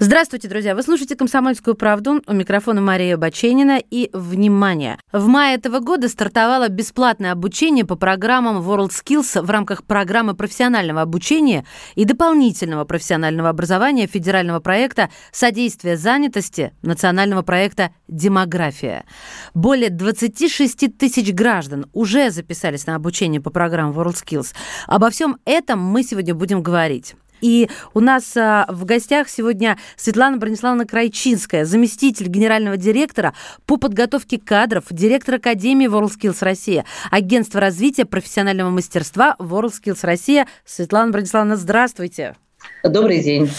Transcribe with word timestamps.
Здравствуйте, 0.00 0.48
друзья! 0.48 0.74
Вы 0.74 0.82
слушаете 0.82 1.14
«Комсомольскую 1.14 1.76
правду». 1.76 2.20
У 2.26 2.32
микрофона 2.32 2.80
Мария 2.80 3.16
Баченина. 3.16 3.78
И, 3.78 4.10
внимание! 4.12 4.98
В 5.12 5.28
мае 5.28 5.54
этого 5.54 5.78
года 5.78 6.08
стартовало 6.08 6.68
бесплатное 6.68 7.30
обучение 7.30 7.84
по 7.84 7.94
программам 7.94 8.60
WorldSkills 8.68 9.40
в 9.40 9.48
рамках 9.48 9.84
программы 9.84 10.34
профессионального 10.34 11.00
обучения 11.00 11.64
и 11.94 12.04
дополнительного 12.04 12.84
профессионального 12.84 13.50
образования 13.50 14.08
федерального 14.08 14.58
проекта 14.58 15.10
«Содействие 15.30 15.96
занятости» 15.96 16.74
национального 16.82 17.42
проекта 17.42 17.92
«Демография». 18.08 19.04
Более 19.54 19.90
26 19.90 20.98
тысяч 20.98 21.32
граждан 21.32 21.86
уже 21.92 22.32
записались 22.32 22.86
на 22.86 22.96
обучение 22.96 23.40
по 23.40 23.50
программам 23.50 23.96
WorldSkills. 23.96 24.54
Обо 24.88 25.10
всем 25.10 25.36
этом 25.44 25.78
мы 25.78 26.02
сегодня 26.02 26.34
будем 26.34 26.64
говорить. 26.64 27.14
И 27.44 27.68
у 27.92 28.00
нас 28.00 28.34
а, 28.38 28.64
в 28.70 28.86
гостях 28.86 29.28
сегодня 29.28 29.76
Светлана 29.96 30.38
Брониславовна 30.38 30.86
Крайчинская, 30.86 31.66
заместитель 31.66 32.28
генерального 32.28 32.78
директора 32.78 33.34
по 33.66 33.76
подготовке 33.76 34.38
кадров, 34.38 34.84
директор 34.88 35.34
Академии 35.34 35.86
WorldSkills 35.86 36.38
Россия, 36.40 36.86
агентство 37.10 37.60
развития 37.60 38.06
профессионального 38.06 38.70
мастерства 38.70 39.36
WorldSkills 39.38 39.98
Россия. 40.04 40.46
Светлана 40.64 41.12
Брониславовна, 41.12 41.58
здравствуйте. 41.58 42.34
Добрый 42.82 43.22
день. 43.22 43.50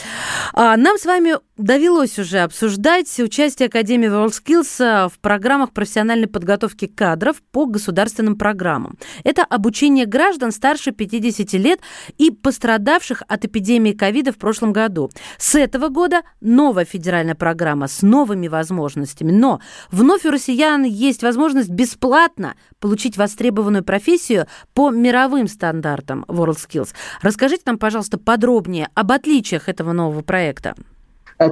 А, 0.54 0.78
нам 0.78 0.98
с 0.98 1.06
вами 1.06 1.36
довелось 1.58 2.20
уже 2.20 2.40
обсуждать 2.40 3.20
участие 3.20 3.68
Академии 3.68 4.08
WorldSkills 4.08 4.76
а, 4.80 5.10
в 5.10 5.20
программах 5.20 5.72
профессиональной 5.72 6.28
подготовки 6.28 6.86
кадров 6.86 7.42
по 7.52 7.66
государственным 7.66 8.38
программам. 8.38 8.98
Это 9.24 9.44
обучение 9.44 10.06
граждан 10.06 10.52
старше 10.52 10.92
50 10.92 11.54
лет 11.54 11.80
и 12.18 12.30
пострадавших 12.30 13.24
от 13.28 13.46
эпидемии 13.46 13.94
ковида 13.94 14.32
в 14.32 14.38
прошлом 14.38 14.74
году. 14.74 15.10
С 15.38 15.56
этого 15.56 15.88
года 15.90 16.22
новая 16.40 16.86
федеральная 16.86 17.36
программа 17.36 17.88
с 17.88 18.02
новыми 18.02 18.48
возможностями. 18.48 19.32
Но 19.32 19.60
вновь 19.92 20.26
у 20.26 20.32
россиян 20.32 20.84
есть 20.84 21.24
возможность 21.24 21.70
бесплатно 21.70 22.56
получить 22.80 23.18
востребованную 23.18 23.84
профессию 23.84 24.48
по 24.74 24.90
мировым 24.92 25.48
стандартам 25.48 26.26
WorldSkills. 26.28 26.90
Расскажите 27.22 27.64
нам, 27.66 27.78
пожалуйста, 27.78 28.18
подробнее 28.18 28.90
об 28.96 29.12
отличиях 29.12 29.70
этого 29.70 29.92
нового 29.94 30.22
проекта. 30.22 30.74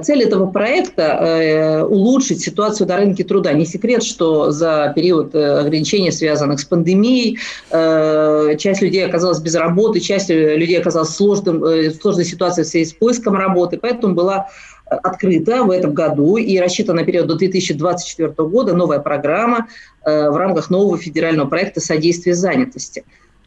Цель 0.02 0.22
этого 0.22 0.46
проекта 0.46 1.02
э,– 1.02 1.82
улучшить 1.84 2.40
ситуацию 2.40 2.88
на 2.88 2.96
рынке 2.96 3.22
труда. 3.22 3.52
Не 3.52 3.66
секрет, 3.66 4.02
что 4.02 4.50
за 4.50 4.90
период 4.96 5.34
э, 5.34 5.58
ограничений, 5.58 6.10
связанных 6.10 6.60
с 6.60 6.64
пандемией, 6.64 7.38
э, 7.70 8.56
часть 8.56 8.80
людей 8.80 9.04
оказалась 9.04 9.40
без 9.40 9.54
работы, 9.54 10.00
часть 10.00 10.30
людей 10.30 10.80
оказалась 10.80 11.10
в, 11.10 11.14
сложном, 11.14 11.60
в 11.60 11.92
сложной 12.00 12.24
ситуации 12.24 12.62
в 12.62 12.66
связи 12.66 12.86
с 12.86 12.94
поиском 12.94 13.34
работы, 13.34 13.76
поэтому 13.76 14.14
была 14.14 14.48
открыта 14.86 15.64
в 15.64 15.70
этом 15.70 15.92
году 15.92 16.38
и 16.38 16.58
рассчитана 16.58 17.00
на 17.00 17.06
период 17.06 17.26
до 17.26 17.34
2024 17.34 18.32
года 18.48 18.74
новая 18.74 19.00
программа 19.00 19.68
в 20.04 20.36
рамках 20.36 20.68
нового 20.68 20.98
федерального 20.98 21.48
проекта 21.48 21.80
«Содействие 21.80 22.34
занятости». 22.34 23.04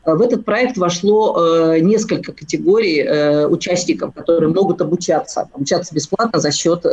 Э, 0.07 0.13
в 0.15 0.21
этот 0.21 0.45
проект 0.45 0.77
вошло 0.77 1.35
э, 1.37 1.79
несколько 1.79 2.31
категорий 2.31 3.01
э, 3.01 3.45
участников, 3.47 4.13
которые 4.13 4.51
могут 4.51 4.81
обучаться, 4.81 5.49
обучаться 5.53 5.93
бесплатно 5.93 6.39
за 6.39 6.51
счет 6.51 6.83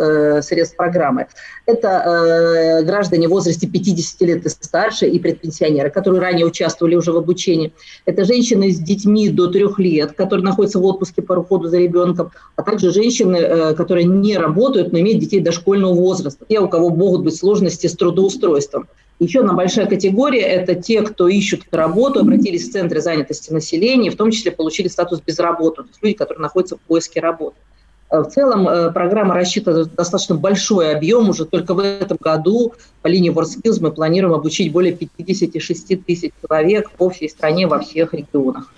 средств 0.44 0.76
программы. 0.76 1.26
Это 1.66 2.82
граждане 2.84 3.28
в 3.28 3.30
возрасте 3.30 3.66
50 3.66 4.20
лет 4.22 4.46
и 4.46 4.48
старше 4.48 5.06
и 5.06 5.18
предпенсионеры, 5.18 5.90
которые 5.90 6.20
ранее 6.20 6.46
участвовали 6.46 6.96
уже 6.96 7.12
в 7.12 7.16
обучении. 7.16 7.72
Это 8.06 8.24
женщины 8.24 8.70
с 8.70 8.78
детьми 8.78 9.28
до 9.28 9.48
трех 9.48 9.78
лет, 9.78 10.12
которые 10.12 10.44
находятся 10.44 10.78
в 10.78 10.84
отпуске 10.84 11.22
по 11.22 11.34
уходу 11.34 11.68
за 11.68 11.78
ребенком, 11.78 12.32
а 12.56 12.62
также 12.62 12.90
женщины, 12.90 13.74
которые 13.74 14.04
не 14.04 14.36
работают, 14.36 14.92
но 14.92 14.98
имеют 14.98 15.20
детей 15.20 15.40
дошкольного 15.40 15.94
возраста, 15.94 16.44
те, 16.48 16.58
у 16.58 16.68
кого 16.68 16.90
могут 16.90 17.22
быть 17.22 17.36
сложности 17.36 17.86
с 17.86 17.94
трудоустройством. 17.94 18.88
Еще 19.20 19.40
одна 19.40 19.52
большая 19.52 19.86
категория– 19.86 20.40
это 20.42 20.74
те, 20.74 21.02
кто 21.02 21.28
ищут 21.28 21.62
работу, 21.70 22.20
обратились 22.20 22.68
в 22.68 22.72
центры 22.72 23.00
занятости 23.00 23.52
населения, 23.52 24.10
в 24.10 24.16
том 24.16 24.30
числе 24.30 24.50
получили 24.50 24.88
статус 24.88 25.20
безработных, 25.20 25.86
то 25.86 25.92
есть 25.92 26.02
люди, 26.02 26.16
которые 26.16 26.42
находятся 26.42 26.76
в 26.76 26.80
поиске 26.80 27.20
работы. 27.20 27.56
Э, 28.10 28.20
в 28.20 28.26
целом 28.26 28.68
э, 28.68 28.92
программа 28.92 29.34
рассчитана 29.34 29.78
на 29.78 29.84
достаточно 29.84 30.34
большой 30.34 30.94
объем. 30.94 31.28
Уже 31.28 31.44
только 31.44 31.74
в 31.74 31.80
этом 31.80 32.18
году 32.20 32.74
по 33.02 33.08
линии 33.08 33.32
WorldSkills 33.32 33.78
мы 33.80 33.90
планируем 33.90 34.34
обучить 34.34 34.72
более 34.72 34.94
56 34.94 36.04
тысяч 36.04 36.32
человек 36.42 36.90
по 36.92 37.10
всей 37.10 37.28
стране 37.28 37.66
во 37.66 37.80
всех 37.80 38.14
регионах. 38.14 38.72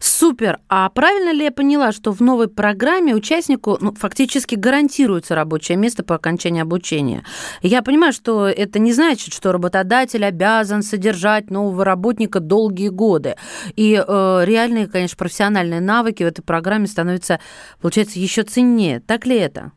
Супер. 0.00 0.60
А 0.68 0.88
правильно 0.90 1.32
ли 1.32 1.44
я 1.44 1.52
поняла, 1.52 1.92
что 1.92 2.12
в 2.12 2.20
новой 2.20 2.48
программе 2.48 3.14
участнику 3.14 3.78
ну, 3.80 3.92
фактически 3.92 4.54
гарантируется 4.54 5.34
рабочее 5.34 5.76
место 5.76 6.04
по 6.04 6.14
окончании 6.14 6.62
обучения? 6.62 7.24
Я 7.62 7.82
понимаю, 7.82 8.12
что 8.12 8.46
это 8.46 8.78
не 8.78 8.92
значит, 8.92 9.34
что 9.34 9.52
работодатель 9.52 10.24
обязан 10.24 10.82
содержать 10.82 11.50
нового 11.50 11.84
работника 11.84 12.40
долгие 12.40 12.88
годы. 12.88 13.36
И 13.74 13.94
э, 13.94 14.42
реальные, 14.44 14.86
конечно, 14.86 15.16
профессиональные 15.16 15.80
навыки 15.80 16.22
в 16.22 16.26
этой 16.26 16.42
программе 16.42 16.86
становятся, 16.86 17.40
получается, 17.80 18.18
еще 18.18 18.42
ценнее. 18.42 19.00
Так 19.00 19.26
ли 19.26 19.36
это? 19.36 19.72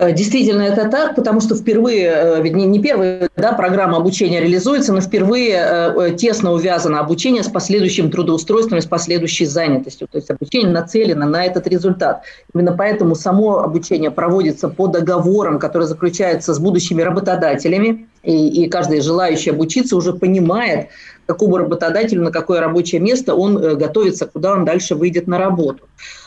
Э, 0.00 0.12
действительно, 0.12 0.62
это 0.62 0.88
так, 0.88 1.14
потому 1.14 1.42
что 1.42 1.54
впервые, 1.54 2.06
э, 2.06 2.42
ведь 2.42 2.54
не, 2.54 2.64
не 2.64 2.80
первая 2.80 3.28
да, 3.36 3.52
программа 3.52 3.98
обучения 3.98 4.40
реализуется, 4.40 4.94
но 4.94 5.02
впервые 5.02 5.52
э, 5.60 6.16
тесно 6.16 6.52
увязано 6.52 7.00
обучение 7.00 7.42
с 7.42 7.48
последующим 7.48 8.10
трудоустройством 8.10 8.78
и 8.78 8.80
с 8.80 8.86
последующей 8.86 9.44
занятостью. 9.44 10.08
То 10.10 10.16
есть 10.16 10.30
обучение 10.30 10.70
нацелено 10.70 11.26
на 11.26 11.44
этот 11.44 11.66
результат. 11.66 12.22
Именно 12.54 12.72
поэтому 12.72 13.14
само 13.14 13.58
обучение 13.58 14.10
проводится 14.10 14.70
по 14.70 14.86
договорам, 14.86 15.58
которые 15.58 15.86
заключаются 15.86 16.54
с 16.54 16.58
будущими 16.58 17.02
работодателями, 17.02 18.08
и, 18.22 18.64
и 18.64 18.68
каждый 18.70 19.02
желающий 19.02 19.50
обучиться 19.50 19.96
уже 19.96 20.14
понимает, 20.14 20.88
какому 21.26 21.58
работодателю, 21.58 22.22
на 22.22 22.30
какое 22.30 22.60
рабочее 22.60 23.02
место 23.02 23.34
он 23.34 23.76
готовится, 23.76 24.26
куда 24.26 24.54
он 24.54 24.64
дальше 24.64 24.94
выйдет 24.94 25.26
на 25.26 25.38
работу. 25.38 25.84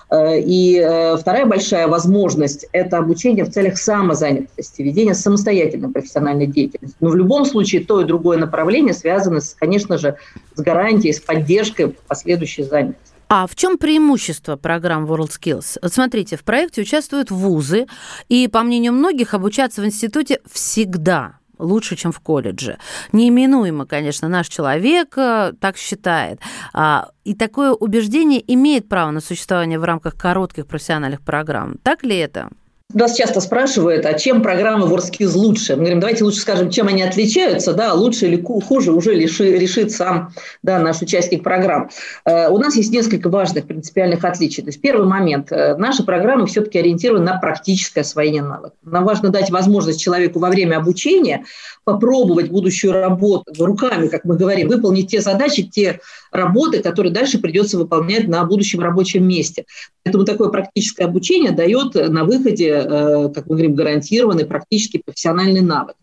Э, 0.09 0.39
и 0.39 0.77
э, 0.79 1.17
вторая 1.17 1.45
большая 1.45 1.87
возможность– 1.87 2.65
это 2.71 2.97
обучение 2.97 3.45
в 3.45 3.51
целях 3.51 3.77
самозанятости, 3.77 4.81
ведение 4.81 5.15
самостоятельной 5.15 5.89
профессиональной 5.89 6.47
деятельности. 6.47 6.97
Но 6.99 7.09
в 7.09 7.15
любом 7.15 7.45
случае 7.45 7.83
то 7.83 8.01
и 8.01 8.05
другое 8.05 8.37
направление 8.37 8.93
связано, 8.93 9.41
с, 9.41 9.53
конечно 9.53 9.97
же, 9.97 10.17
с 10.55 10.61
гарантией, 10.61 11.13
с 11.13 11.19
поддержкой 11.19 11.95
последующей 12.07 12.63
занятости. 12.63 13.13
А 13.29 13.47
в 13.47 13.55
чем 13.55 13.77
преимущество 13.79 14.57
программ 14.57 15.05
WorldSkills? 15.05 15.79
Вот 15.81 15.93
смотрите, 15.93 16.37
в 16.37 16.43
проекте 16.43 16.81
участвуют 16.81 17.31
вузы, 17.31 17.87
и, 18.29 18.47
по 18.47 18.61
мнению 18.61 18.93
многих, 18.93 19.33
обучаться 19.33 19.81
в 19.81 19.85
институте 19.85 20.39
всегда 20.51 21.37
лучше, 21.63 21.95
чем 21.95 22.11
в 22.11 22.19
колледже. 22.19 22.77
Неименуемо, 23.11 23.85
конечно, 23.85 24.27
наш 24.27 24.47
человек 24.47 25.17
э, 25.17 25.53
так 25.59 25.77
считает. 25.77 26.39
А, 26.73 27.09
и 27.23 27.33
такое 27.33 27.71
убеждение 27.71 28.43
имеет 28.53 28.89
право 28.89 29.11
на 29.11 29.21
существование 29.21 29.79
в 29.79 29.83
рамках 29.83 30.15
коротких 30.15 30.67
профессиональных 30.67 31.21
программ. 31.21 31.77
Так 31.83 32.03
ли 32.03 32.17
это? 32.17 32.49
Нас 32.93 33.15
часто 33.15 33.41
спрашивают, 33.41 34.05
а 34.05 34.13
чем 34.13 34.43
программы 34.43 34.87
WorldSkills 34.87 35.35
лучше? 35.35 35.73
Мы 35.73 35.79
говорим, 35.79 35.99
давайте 35.99 36.23
лучше 36.23 36.39
скажем, 36.39 36.69
чем 36.69 36.87
они 36.87 37.01
отличаются, 37.01 37.73
да, 37.73 37.93
лучше 37.93 38.27
или 38.27 38.41
хуже 38.41 38.91
уже 38.91 39.15
решит 39.15 39.91
сам 39.91 40.31
да, 40.61 40.79
наш 40.79 41.01
участник 41.01 41.43
программ. 41.43 41.89
Э, 42.25 42.49
у 42.49 42.57
нас 42.59 42.75
есть 42.75 42.91
несколько 42.91 43.29
важных 43.29 43.65
принципиальных 43.65 44.23
отличий. 44.23 44.61
То 44.61 44.69
есть 44.69 44.79
первый 44.79 45.07
момент. 45.07 45.51
Э, 45.51 45.75
наши 45.75 46.03
программы 46.03 46.45
все-таки 46.45 46.77
ориентированы 46.77 47.25
на 47.25 47.39
практическое 47.39 48.01
освоение 48.01 48.43
навыков. 48.43 48.77
Нам 48.83 49.05
важно 49.05 49.29
дать 49.29 49.49
возможность 49.49 49.99
человеку 49.99 50.37
во 50.37 50.49
время 50.49 50.77
обучения 50.77 51.45
попробовать 51.83 52.49
будущую 52.49 52.93
работу 52.93 53.65
руками, 53.65 54.07
как 54.07 54.23
мы 54.23 54.37
говорим, 54.37 54.67
выполнить 54.67 55.09
те 55.09 55.21
задачи, 55.21 55.63
те 55.63 55.99
работы, 56.31 56.81
которые 56.81 57.11
дальше 57.11 57.39
придется 57.39 57.77
выполнять 57.77 58.27
на 58.27 58.43
будущем 58.45 58.79
рабочем 58.79 59.27
месте. 59.27 59.65
Поэтому 60.03 60.25
такое 60.25 60.49
практическое 60.49 61.05
обучение 61.05 61.51
дает 61.51 61.95
на 61.95 62.23
выходе, 62.23 62.82
э, 62.83 63.29
как 63.33 63.47
мы 63.47 63.55
говорим, 63.55 63.75
гарантированный 63.75 64.45
практически 64.45 65.01
профессиональный 65.03 65.61
навык. 65.61 65.95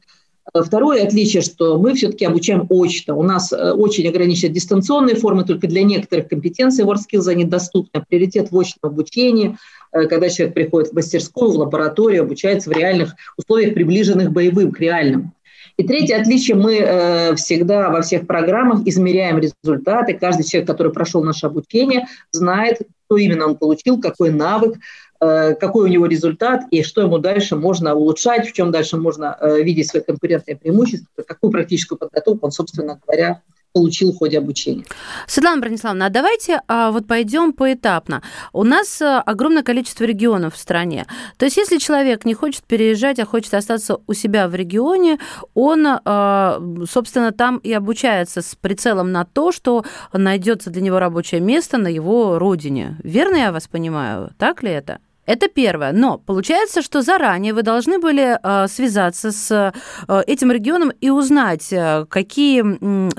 Э, 0.52 0.62
второе 0.62 1.04
отличие, 1.04 1.42
что 1.42 1.78
мы 1.78 1.94
все-таки 1.94 2.24
обучаем 2.24 2.66
очно. 2.68 3.16
У 3.16 3.22
нас 3.22 3.52
э, 3.52 3.72
очень 3.72 4.08
ограничены 4.08 4.52
дистанционные 4.52 5.16
формы, 5.16 5.44
только 5.44 5.66
для 5.66 5.82
некоторых 5.82 6.28
компетенций 6.28 6.84
WorldSkills 6.84 7.28
они 7.28 7.44
доступны. 7.44 8.04
Приоритет 8.08 8.50
в 8.50 8.58
очном 8.58 8.92
обучении, 8.92 9.56
когда 9.92 10.28
человек 10.28 10.54
приходит 10.54 10.90
в 10.90 10.94
мастерскую, 10.94 11.50
в 11.50 11.56
лабораторию, 11.56 12.22
обучается 12.22 12.70
в 12.70 12.72
реальных 12.72 13.14
условиях, 13.36 13.74
приближенных 13.74 14.30
боевым, 14.30 14.72
к 14.72 14.80
реальным. 14.80 15.32
И 15.76 15.86
третье 15.86 16.20
отличие, 16.20 16.56
мы 16.56 17.34
всегда 17.36 17.90
во 17.90 18.02
всех 18.02 18.26
программах 18.26 18.86
измеряем 18.86 19.38
результаты. 19.38 20.14
Каждый 20.14 20.44
человек, 20.44 20.68
который 20.68 20.92
прошел 20.92 21.24
наше 21.24 21.46
обучение, 21.46 22.06
знает, 22.30 22.82
что 23.06 23.16
именно 23.16 23.46
он 23.46 23.56
получил, 23.56 24.00
какой 24.00 24.30
навык, 24.30 24.78
какой 25.20 25.84
у 25.84 25.86
него 25.86 26.06
результат 26.06 26.62
и 26.70 26.82
что 26.82 27.02
ему 27.02 27.18
дальше 27.18 27.54
можно 27.54 27.94
улучшать, 27.94 28.48
в 28.48 28.52
чем 28.52 28.70
дальше 28.70 28.96
можно 28.96 29.36
видеть 29.62 29.88
свои 29.88 30.02
конкурентные 30.02 30.56
преимущества, 30.56 31.22
какую 31.26 31.50
практическую 31.50 31.98
подготовку 31.98 32.46
он, 32.46 32.52
собственно 32.52 32.98
говоря, 33.06 33.42
получил 33.72 34.12
в 34.12 34.18
ходе 34.18 34.38
обучения. 34.38 34.84
Светлана 35.26 35.60
Брониславовна, 35.60 36.06
а 36.06 36.10
давайте 36.10 36.60
а, 36.66 36.90
вот 36.90 37.06
пойдем 37.06 37.52
поэтапно. 37.52 38.22
У 38.52 38.64
нас 38.64 39.00
а, 39.00 39.20
огромное 39.20 39.62
количество 39.62 40.04
регионов 40.04 40.54
в 40.54 40.58
стране. 40.58 41.06
То 41.36 41.44
есть 41.44 41.56
если 41.56 41.78
человек 41.78 42.24
не 42.24 42.34
хочет 42.34 42.64
переезжать, 42.64 43.18
а 43.20 43.26
хочет 43.26 43.54
остаться 43.54 43.98
у 44.06 44.12
себя 44.12 44.48
в 44.48 44.54
регионе, 44.54 45.18
он, 45.54 45.86
а, 45.86 46.60
собственно, 46.88 47.32
там 47.32 47.58
и 47.58 47.72
обучается 47.72 48.42
с 48.42 48.54
прицелом 48.54 49.12
на 49.12 49.24
то, 49.24 49.52
что 49.52 49.84
найдется 50.12 50.70
для 50.70 50.82
него 50.82 50.98
рабочее 50.98 51.40
место 51.40 51.78
на 51.78 51.88
его 51.88 52.38
родине. 52.38 52.96
Верно 53.02 53.36
я 53.36 53.52
вас 53.52 53.68
понимаю? 53.68 54.32
Так 54.38 54.62
ли 54.62 54.70
это? 54.70 54.98
Это 55.30 55.46
первое. 55.46 55.92
Но 55.92 56.18
получается, 56.18 56.82
что 56.82 57.02
заранее 57.02 57.54
вы 57.54 57.62
должны 57.62 58.00
были 58.00 58.36
э, 58.42 58.66
связаться 58.66 59.30
с 59.30 59.72
э, 60.08 60.22
этим 60.26 60.50
регионом 60.50 60.90
и 60.90 61.10
узнать, 61.10 61.72
э, 61.72 62.04
какие 62.10 62.64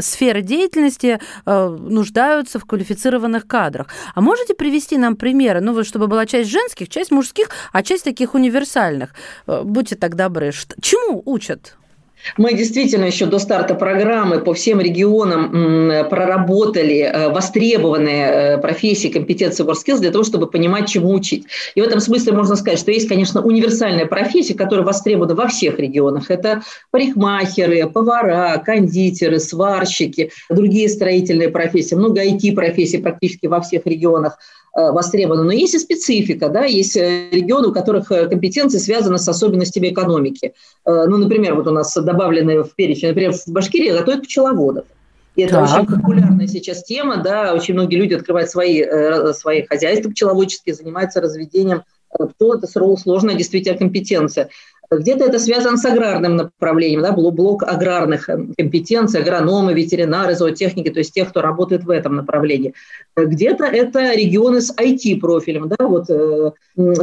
сферы 0.01 0.41
деятельности 0.41 1.19
нуждаются 1.45 2.59
в 2.59 2.65
квалифицированных 2.65 3.47
кадрах. 3.47 3.87
А 4.13 4.19
можете 4.21 4.53
привести 4.53 4.97
нам 4.97 5.15
примеры, 5.15 5.61
ну, 5.61 5.83
чтобы 5.85 6.07
была 6.07 6.25
часть 6.25 6.49
женских, 6.49 6.89
часть 6.89 7.11
мужских, 7.11 7.49
а 7.71 7.81
часть 7.81 8.03
таких 8.03 8.33
универсальных? 8.33 9.11
Будьте 9.47 9.95
так 9.95 10.15
добры. 10.15 10.51
Чему 10.81 11.21
учат? 11.25 11.77
Мы 12.37 12.53
действительно 12.53 13.05
еще 13.05 13.25
до 13.25 13.39
старта 13.39 13.75
программы 13.75 14.39
по 14.39 14.53
всем 14.53 14.79
регионам 14.79 16.09
проработали 16.09 16.99
э, 16.99 17.29
востребованные 17.29 18.25
э, 18.25 18.57
профессии, 18.57 19.07
компетенции 19.07 19.65
WorkSkills 19.65 19.99
для 19.99 20.11
того, 20.11 20.23
чтобы 20.23 20.47
понимать, 20.47 20.89
чему 20.89 21.11
учить. 21.13 21.45
И 21.75 21.81
в 21.81 21.83
этом 21.83 21.99
смысле 21.99 22.33
можно 22.33 22.55
сказать, 22.55 22.79
что 22.79 22.91
есть, 22.91 23.07
конечно, 23.07 23.41
универсальная 23.41 24.05
профессия, 24.05 24.53
которая 24.53 24.85
востребована 24.85 25.35
во 25.35 25.47
всех 25.47 25.79
регионах. 25.79 26.29
Это 26.29 26.61
парикмахеры, 26.91 27.87
повара, 27.89 28.61
кондитеры, 28.65 29.39
сварщики, 29.39 30.31
другие 30.49 30.89
строительные 30.89 31.49
профессии, 31.49 31.95
много 31.95 32.23
IT-профессий 32.23 32.99
практически 32.99 33.47
во 33.47 33.61
всех 33.61 33.85
регионах. 33.85 34.37
Э, 34.73 34.91
востребовано. 34.91 35.43
Но 35.43 35.51
есть 35.51 35.73
и 35.73 35.79
специфика, 35.79 36.47
да, 36.47 36.63
есть 36.63 36.95
э, 36.95 37.29
регионы, 37.29 37.67
у 37.67 37.73
которых 37.73 38.09
э, 38.09 38.29
компетенции 38.29 38.77
связаны 38.77 39.17
с 39.17 39.27
особенностями 39.27 39.89
экономики. 39.89 40.53
Ну, 40.85 41.17
например, 41.17 41.55
вот 41.55 41.67
у 41.67 41.71
нас 41.71 41.93
добавлены 41.93 42.63
в 42.63 42.73
перечень, 42.75 43.09
например, 43.09 43.33
в 43.33 43.47
Башкирии 43.47 43.91
готовят 43.91 44.23
пчеловодов. 44.23 44.85
И 45.35 45.41
это 45.41 45.55
так. 45.55 45.63
очень 45.63 45.87
популярная 45.87 46.47
сейчас 46.47 46.83
тема, 46.85 47.17
да, 47.17 47.53
очень 47.53 47.73
многие 47.73 47.97
люди 47.97 48.13
открывают 48.13 48.49
свои, 48.49 48.81
свои 49.33 49.63
хозяйства 49.63 50.09
пчеловодческие, 50.09 50.73
занимаются 50.73 51.19
разведением 51.19 51.83
пчел, 52.09 52.53
это 52.53 52.67
сложная 52.67 53.35
действительно 53.35 53.77
компетенция. 53.77 54.49
Где-то 54.91 55.23
это 55.23 55.39
связано 55.39 55.77
с 55.77 55.85
аграрным 55.85 56.35
направлением, 56.35 57.01
да, 57.01 57.13
блок 57.13 57.63
аграрных 57.63 58.27
э, 58.27 58.37
компетенций, 58.57 59.21
агрономы, 59.21 59.73
ветеринары, 59.73 60.35
зоотехники, 60.35 60.89
то 60.89 60.99
есть 60.99 61.13
тех, 61.13 61.29
кто 61.29 61.41
работает 61.41 61.85
в 61.85 61.89
этом 61.89 62.17
направлении. 62.17 62.73
Где-то 63.15 63.63
это 63.63 64.13
регионы 64.13 64.59
с 64.59 64.73
IT-профилем. 64.75 65.69
Да, 65.69 65.87
вот 65.87 66.09
э, 66.09 66.51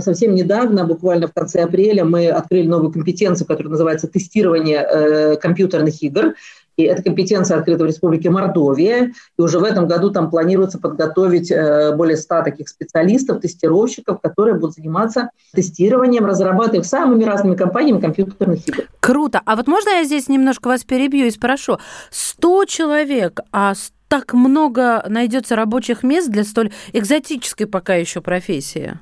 совсем 0.00 0.34
недавно, 0.34 0.84
буквально 0.84 1.28
в 1.28 1.32
конце 1.32 1.62
апреля, 1.62 2.04
мы 2.04 2.28
открыли 2.28 2.66
новую 2.66 2.92
компетенцию, 2.92 3.46
которая 3.46 3.70
называется 3.70 4.06
тестирование 4.06 4.82
э, 4.82 5.36
компьютерных 5.36 6.02
игр. 6.02 6.34
И 6.78 6.84
эта 6.84 7.02
компетенция 7.02 7.58
открыта 7.58 7.82
в 7.82 7.86
Республике 7.88 8.30
Мордовия. 8.30 9.12
И 9.36 9.42
уже 9.42 9.58
в 9.58 9.64
этом 9.64 9.88
году 9.88 10.10
там 10.10 10.30
планируется 10.30 10.78
подготовить 10.78 11.50
э, 11.50 11.92
более 11.96 12.16
100 12.16 12.42
таких 12.44 12.68
специалистов, 12.68 13.40
тестировщиков, 13.40 14.20
которые 14.20 14.54
будут 14.54 14.76
заниматься 14.76 15.30
тестированием, 15.52 16.24
разрабатывая 16.24 16.84
самыми 16.84 17.24
разными 17.24 17.56
компаниями 17.56 18.00
компьютерных 18.00 18.66
игр. 18.68 18.84
Круто. 19.00 19.42
А 19.44 19.56
вот 19.56 19.66
можно 19.66 19.90
я 19.90 20.04
здесь 20.04 20.28
немножко 20.28 20.68
вас 20.68 20.84
перебью 20.84 21.26
и 21.26 21.30
спрошу? 21.32 21.78
100 22.10 22.64
человек, 22.66 23.40
а 23.50 23.74
так 24.06 24.32
много 24.32 25.04
найдется 25.08 25.56
рабочих 25.56 26.04
мест 26.04 26.30
для 26.30 26.44
столь 26.44 26.70
экзотической 26.92 27.66
пока 27.66 27.96
еще 27.96 28.20
профессии? 28.20 28.98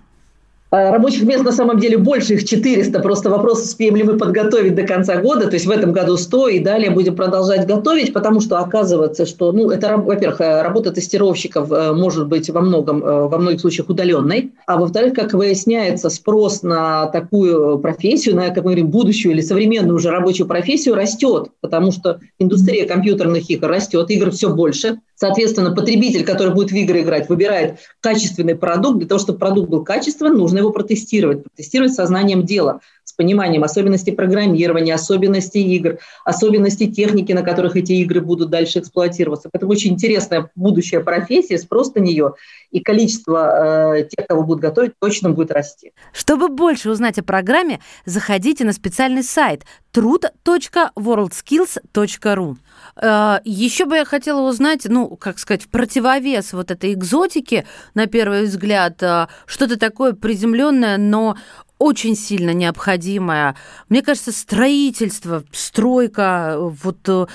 А, 0.71 0.91
рабочих 0.91 1.23
мест 1.23 1.45
на 1.45 1.53
самом 1.53 1.79
деле 1.79 1.97
больше, 1.97 2.35
их 2.35 2.45
400. 2.45 2.99
Просто 3.01 3.31
вопрос, 3.31 3.63
успеем 3.63 3.95
ли 3.95 4.03
мы 4.03 4.17
подготовить 4.17 4.75
до 4.75 4.83
конца 4.83 5.17
года. 5.21 5.47
То 5.47 5.55
есть 5.55 5.67
в 5.67 5.71
этом 5.71 5.93
году 5.93 6.17
100 6.17 6.49
и 6.49 6.59
далее 6.59 6.91
будем 6.91 7.15
продолжать 7.15 7.67
готовить, 7.67 8.13
потому 8.13 8.41
что 8.41 8.59
оказывается, 8.59 9.27
что, 9.27 9.53
ну, 9.53 9.71
это, 9.71 9.97
во-первых, 9.97 10.41
э, 10.41 10.63
работа 10.63 10.91
тестировщиков 10.91 11.71
э, 11.71 11.93
может 11.93 12.27
быть 12.27 12.51
во 12.51 12.61
многом, 12.61 13.05
э, 13.05 13.29
во 13.29 13.39
многих 13.39 13.61
случаях 13.61 13.89
удаленной. 13.89 14.53
А 14.67 14.77
во-вторых, 14.77 15.15
как 15.15 15.35
выясняется, 15.35 16.11
спрос 16.11 16.65
на 16.65 17.07
такую 17.07 17.79
профессию, 17.79 18.35
на, 18.35 18.49
как 18.49 18.57
мы 18.57 18.73
говорим, 18.73 18.89
будущую 18.89 19.33
или 19.33 19.43
современную 19.43 19.95
уже 19.95 20.11
рабочую 20.11 20.49
профессию 20.49 20.97
растет, 20.97 21.49
потому 21.61 21.93
что 21.93 22.19
индустрия 22.41 22.87
компьютерных 22.87 23.49
игр 23.51 23.69
растет, 23.69 24.11
игр 24.11 24.33
все 24.33 24.53
больше. 24.53 24.99
Соответственно, 25.17 25.75
потребитель, 25.75 26.25
который 26.25 26.55
будет 26.55 26.71
в 26.71 26.75
игры 26.75 27.01
играть, 27.01 27.29
выбирает 27.29 27.79
качественный 28.01 28.55
продукт. 28.55 28.99
Для 28.99 29.09
того, 29.09 29.19
чтобы 29.19 29.39
продукт 29.39 29.71
был 29.71 29.83
качественным, 29.83 30.35
нужно 30.35 30.59
его 30.59 30.71
протестировать. 30.71 31.43
Протестировать 31.43 31.95
сознанием 31.95 32.45
дела, 32.45 32.81
с 33.05 33.13
пониманием 33.13 33.65
особенностей 33.65 34.13
программирования, 34.13 34.93
особенностей 34.93 35.63
игр, 35.63 35.99
особенностей 36.25 36.93
техники, 36.93 37.33
на 37.33 37.43
которых 37.43 37.77
эти 37.77 37.93
игры 37.93 38.21
будут 38.21 38.51
дальше 38.51 38.81
эксплуатироваться. 38.81 39.49
Это 39.53 39.67
очень 39.67 39.95
интересная 39.95 40.51
будущая 40.55 41.01
профессия, 41.01 41.59
спрос 41.59 41.95
на 41.95 42.01
нее 42.01 42.35
и 42.71 42.81
количество 42.81 43.95
э, 43.97 44.05
тех, 44.05 44.27
кого 44.27 44.43
будут 44.43 44.61
готовить, 44.61 44.93
точно 44.99 45.31
будет 45.31 45.53
расти. 45.53 45.93
Чтобы 46.13 46.49
больше 46.49 46.91
узнать 46.91 47.17
о 47.19 47.23
программе, 47.23 47.81
заходите 48.05 48.65
на 48.65 48.73
специальный 48.73 49.23
сайт 49.23 49.63
trud.worldskills.ru. 49.95 52.57
Э, 53.01 53.39
Еще 53.45 53.85
бы 53.87 53.97
я 53.97 54.05
хотела 54.05 54.49
узнать, 54.49 54.83
ну, 54.85 55.06
как 55.09 55.39
сказать, 55.39 55.65
в 55.65 55.69
противовес 55.69 56.53
вот 56.53 56.71
этой 56.71 56.93
экзотики, 56.93 57.67
на 57.95 58.07
первый 58.07 58.45
взгляд, 58.45 59.03
э, 59.03 59.27
что-то 59.47 59.79
такое 59.79 60.13
приземленное, 60.13 60.97
но 60.99 61.37
очень 61.79 62.17
сильно 62.17 62.53
необходимое. 62.55 63.55
Мне 63.89 64.03
кажется, 64.03 64.33
строительство, 64.33 65.45
стройка, 65.53 66.57
вот 66.59 66.99
э, 67.09 67.27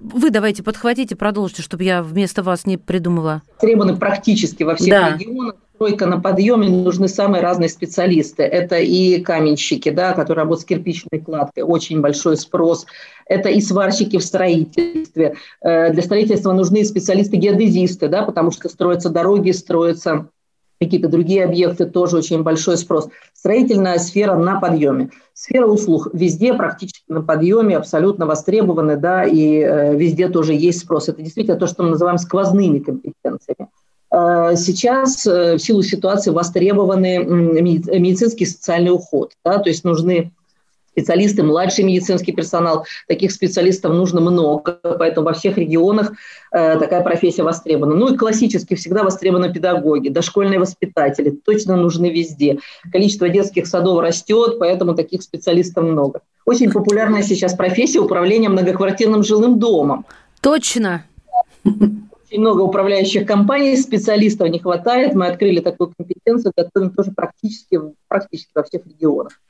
вы 0.00 0.30
давайте 0.30 0.62
подхватите, 0.62 1.14
продолжите, 1.16 1.62
чтобы 1.62 1.84
я 1.84 2.02
вместо 2.02 2.42
вас 2.42 2.66
не 2.66 2.76
придумала. 2.76 3.42
Требованы 3.60 3.96
практически 3.96 4.64
во 4.64 4.74
всех 4.74 4.90
да. 4.90 5.16
регионах 5.16 5.54
стройка 5.76 6.06
на 6.06 6.20
подъеме, 6.20 6.68
нужны 6.68 7.06
самые 7.06 7.42
разные 7.42 7.68
специалисты. 7.68 8.42
Это 8.42 8.78
и 8.78 9.20
каменщики, 9.20 9.90
да, 9.90 10.14
которые 10.14 10.42
работают 10.42 10.62
с 10.62 10.64
кирпичной 10.64 11.20
кладкой, 11.20 11.64
очень 11.64 12.00
большой 12.00 12.38
спрос. 12.38 12.86
Это 13.26 13.50
и 13.50 13.60
сварщики 13.60 14.16
в 14.18 14.24
строительстве. 14.24 15.36
Э, 15.60 15.92
для 15.92 16.02
строительства 16.02 16.52
нужны 16.52 16.84
специалисты-геодезисты, 16.84 18.08
да, 18.08 18.22
потому 18.22 18.50
что 18.50 18.68
строятся 18.70 19.10
дороги, 19.10 19.50
строятся 19.50 20.28
какие-то 20.80 21.08
другие 21.08 21.44
объекты, 21.44 21.86
тоже 21.86 22.16
очень 22.16 22.42
большой 22.42 22.78
спрос. 22.78 23.08
Строительная 23.34 23.98
сфера 23.98 24.36
на 24.36 24.60
подъеме. 24.60 25.10
Сфера 25.34 25.66
услуг 25.66 26.08
везде 26.12 26.54
практически 26.54 27.04
на 27.08 27.22
подъеме, 27.22 27.76
абсолютно 27.76 28.24
востребованы, 28.24 28.96
да, 28.96 29.24
и 29.24 29.58
э, 29.58 29.94
везде 29.94 30.28
тоже 30.28 30.54
есть 30.54 30.80
спрос. 30.80 31.10
Это 31.10 31.20
действительно 31.20 31.58
то, 31.58 31.66
что 31.66 31.82
мы 31.82 31.90
называем 31.90 32.16
сквозными 32.16 32.78
компетенциями. 32.78 33.68
Э, 34.16 34.56
сейчас 34.56 35.26
э, 35.26 35.56
в 35.56 35.58
силу 35.58 35.82
ситуации 35.82 36.30
востребованы 36.30 37.18
медицинский 37.18 38.44
и 38.44 38.46
социальный 38.46 38.90
уход. 38.90 39.32
Да, 39.44 39.58
то 39.58 39.68
есть 39.68 39.84
нужны 39.84 40.32
специалисты, 40.92 41.42
младший 41.42 41.84
медицинский 41.84 42.32
персонал. 42.32 42.86
Таких 43.08 43.30
специалистов 43.30 43.92
нужно 43.92 44.22
много, 44.22 44.80
поэтому 44.82 45.26
во 45.26 45.34
всех 45.34 45.58
регионах 45.58 46.12
э, 46.50 46.78
такая 46.78 47.02
профессия 47.02 47.42
востребована. 47.42 47.94
Ну 47.94 48.14
и 48.14 48.16
классически 48.16 48.74
всегда 48.74 49.02
востребованы 49.02 49.52
педагоги, 49.52 50.08
дошкольные 50.08 50.58
воспитатели, 50.58 51.28
точно 51.30 51.76
нужны 51.76 52.06
везде. 52.06 52.60
Количество 52.90 53.28
детских 53.28 53.66
садов 53.66 54.00
растет, 54.00 54.58
поэтому 54.58 54.94
таких 54.94 55.22
специалистов 55.22 55.84
много. 55.84 56.22
Очень 56.46 56.70
популярная 56.70 57.22
сейчас 57.22 57.54
профессия 57.54 57.98
управления 57.98 58.48
многоквартирным 58.48 59.22
жилым 59.22 59.58
домом. 59.58 60.06
Точно 60.40 61.04
очень 62.36 62.42
много 62.42 62.60
управляющих 62.60 63.26
компаний, 63.26 63.76
специалистов 63.76 64.50
не 64.50 64.58
хватает. 64.58 65.14
Мы 65.14 65.26
открыли 65.26 65.60
такую 65.60 65.94
компетенцию, 65.96 66.52
готовим 66.54 66.90
тоже 66.90 67.10
практически, 67.12 67.80
практически 68.08 68.50
во 68.54 68.62
всех 68.62 68.86
регионах. 68.86 69.40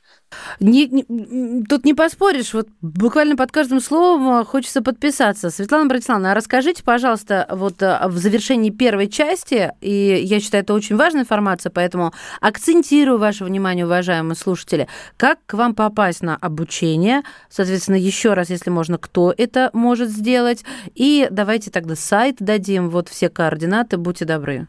Не, 0.59 0.87
не, 0.89 1.65
тут 1.65 1.85
не 1.85 1.95
поспоришь, 1.95 2.55
вот 2.55 2.69
буквально 2.81 3.37
под 3.37 3.53
каждым 3.53 3.81
словом 3.81 4.29
а, 4.29 4.45
хочется 4.45 4.83
подписаться. 4.83 5.51
Светлана 5.51 5.87
Братиславовна, 5.87 6.33
а 6.33 6.35
расскажите, 6.35 6.83
пожалуйста, 6.83 7.47
вот 7.51 7.83
а, 7.83 8.09
в 8.09 8.17
завершении 8.17 8.71
первой 8.71 9.09
части, 9.09 9.73
и 9.81 10.21
я 10.25 10.41
считаю, 10.41 10.65
это 10.65 10.75
очень 10.75 10.97
важная 10.97 11.23
информация, 11.23 11.71
поэтому 11.71 12.13
акцентирую 12.41 13.19
ваше 13.19 13.45
внимание, 13.45 13.87
уважаемые 13.87 14.37
слушатели, 14.37 14.89
как 15.17 15.39
к 15.47 15.55
вам 15.55 15.75
попасть 15.75 16.23
на 16.23 16.37
обучение, 16.37 17.23
соответственно, 17.49 17.97
еще 17.97 18.35
раз, 18.35 18.51
если 18.51 18.71
можно, 18.71 18.99
кто 18.99 19.33
это 19.37 19.71
может 19.73 20.09
сделать, 20.09 20.65
и 20.95 21.29
давайте 21.31 21.71
тогда 21.71 21.95
сайт 21.95 22.37
дадим, 22.41 22.89
вот 22.89 23.09
все 23.09 23.29
координаты, 23.29 23.97
будьте 23.97 24.25
добры. 24.25 24.67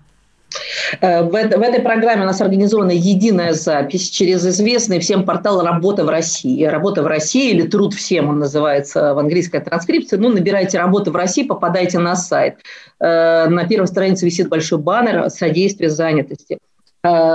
Э, 1.01 1.24
в, 1.24 1.30
в 1.30 1.34
этой 1.34 1.82
программе 1.82 2.24
у 2.24 2.25
нас 2.25 2.42
организована 2.42 2.92
единая 2.92 3.54
запись 3.54 4.10
через 4.10 4.46
известный 4.46 5.00
всем 5.00 5.25
портал 5.25 5.62
«Работа 5.62 6.06
в 6.06 6.10
России». 6.10 6.63
«Работа 6.66 7.04
в 7.04 7.08
России» 7.08 7.51
или 7.51 7.68
«Труд 7.68 7.94
всем» 7.94 8.30
он 8.30 8.39
называется 8.39 9.13
в 9.13 9.20
английской 9.20 9.60
транскрипции. 9.60 10.18
Ну, 10.18 10.30
набирайте 10.30 10.77
«Работа 10.77 11.12
в 11.12 11.16
России», 11.16 11.44
попадайте 11.44 12.00
на 12.00 12.16
сайт. 12.16 12.60
Э, 13.00 13.48
на 13.48 13.68
первой 13.68 13.88
странице 13.88 14.25
висит 14.25 14.50
большой 14.50 14.80
баннер 14.80 15.30
«Содействие 15.30 15.89
занятости» 15.89 16.60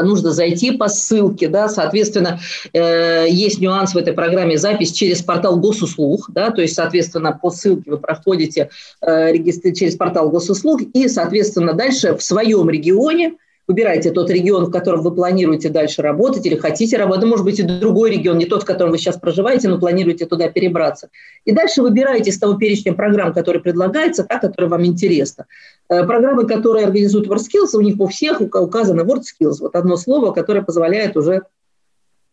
нужно 0.03 0.31
зайти 0.31 0.73
по 0.73 0.89
ссылке, 0.89 1.49
да, 1.49 1.69
соответственно, 1.69 2.41
есть 2.73 3.61
нюанс 3.61 3.95
в 3.95 3.97
этой 3.97 4.13
программе 4.13 4.59
запись 4.59 4.93
через 4.93 5.23
портал 5.23 5.57
госуслуг, 5.57 6.27
да, 6.29 6.51
то 6.51 6.63
есть, 6.63 6.75
соответственно, 6.75 7.39
по 7.41 7.51
ссылке 7.51 7.91
вы 7.91 7.99
проходите 7.99 8.71
через 9.03 9.97
портал 9.97 10.31
госуслуг 10.31 10.83
и, 10.95 11.09
соответственно, 11.09 11.73
дальше 11.73 12.17
в 12.17 12.23
своем 12.23 12.71
регионе 12.71 13.37
выбираете 13.69 14.11
тот 14.11 14.31
регион, 14.31 14.67
в 14.67 14.71
котором 14.71 15.03
вы 15.03 15.15
планируете 15.15 15.69
дальше 15.69 16.03
работать 16.03 16.45
или 16.47 16.57
хотите 16.57 16.97
работать, 16.97 17.25
может 17.25 17.45
быть, 17.45 17.59
и 17.59 17.63
другой 17.63 18.11
регион, 18.11 18.39
не 18.39 18.47
тот, 18.47 18.63
в 18.63 18.67
котором 18.67 18.91
вы 18.91 18.99
сейчас 18.99 19.17
проживаете, 19.17 19.69
но 19.69 19.79
планируете 19.79 20.27
туда 20.27 20.49
перебраться. 20.49 21.09
И 21.45 21.53
дальше 21.53 21.83
выбираете 21.83 22.31
из 22.31 22.39
того 22.39 22.55
перечня 22.55 22.93
программ, 22.93 23.33
который 23.33 23.61
предлагается, 23.61 24.25
та, 24.25 24.39
которая 24.39 24.71
вам 24.71 24.85
интересна. 24.85 25.47
Э, 25.89 26.05
программы, 26.05 26.47
которые 26.47 26.87
организуют 26.87 27.29
WorldSkills, 27.29 27.75
у 27.75 27.81
них 27.81 28.01
у 28.01 28.07
всех 28.07 28.41
указано 28.41 29.03
WorldSkills, 29.03 29.59
вот 29.61 29.77
одно 29.77 29.97
слово, 29.97 30.33
которое 30.33 30.63
позволяет 30.63 31.17
уже 31.17 31.43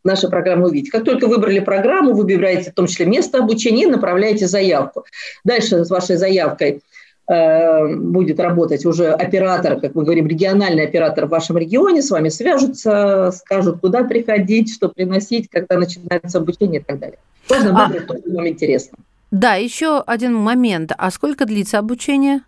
наши 0.04 0.30
программы 0.30 0.70
увидеть. 0.70 0.92
Как 0.92 1.04
только 1.04 1.28
выбрали 1.28 1.60
программу, 1.60 2.12
вы 2.12 2.22
выбираете 2.22 2.72
в 2.72 2.74
том 2.74 2.88
числе 2.88 3.06
место 3.06 3.40
обучения 3.40 3.84
и 3.84 3.88
направляете 3.88 4.48
заявку. 4.48 5.06
Дальше 5.44 5.84
с 5.84 5.90
вашей 5.90 6.16
заявкой 6.16 6.82
будет 7.30 8.40
работать 8.40 8.86
уже 8.86 9.12
оператор, 9.12 9.80
как 9.80 9.94
мы 9.94 10.04
говорим, 10.04 10.26
региональный 10.26 10.86
оператор 10.86 11.28
в 11.28 11.30
вашем 11.30 11.58
регионе, 11.58 12.02
с 12.02 12.10
вами 12.10 12.30
свяжутся, 12.30 13.32
скажут, 13.32 13.82
куда 13.82 14.04
приходить, 14.04 14.74
что 14.74 14.90
приносить, 14.90 15.48
когда 15.48 15.78
начинается 15.78 16.40
обучение 16.40 16.82
и 16.82 16.84
так 16.84 17.00
далее. 17.00 17.20
Можно 17.50 17.70
а 17.70 17.88
выбрать 17.88 18.04
а... 18.06 18.14
то, 18.14 18.20
что 18.20 18.32
вам 18.32 18.48
интересно. 18.48 18.98
Да, 19.32 19.56
еще 19.56 20.02
один 20.02 20.34
момент. 20.34 20.92
А 20.98 21.12
сколько 21.12 21.46
длится 21.46 21.78
обучение? 21.78 22.42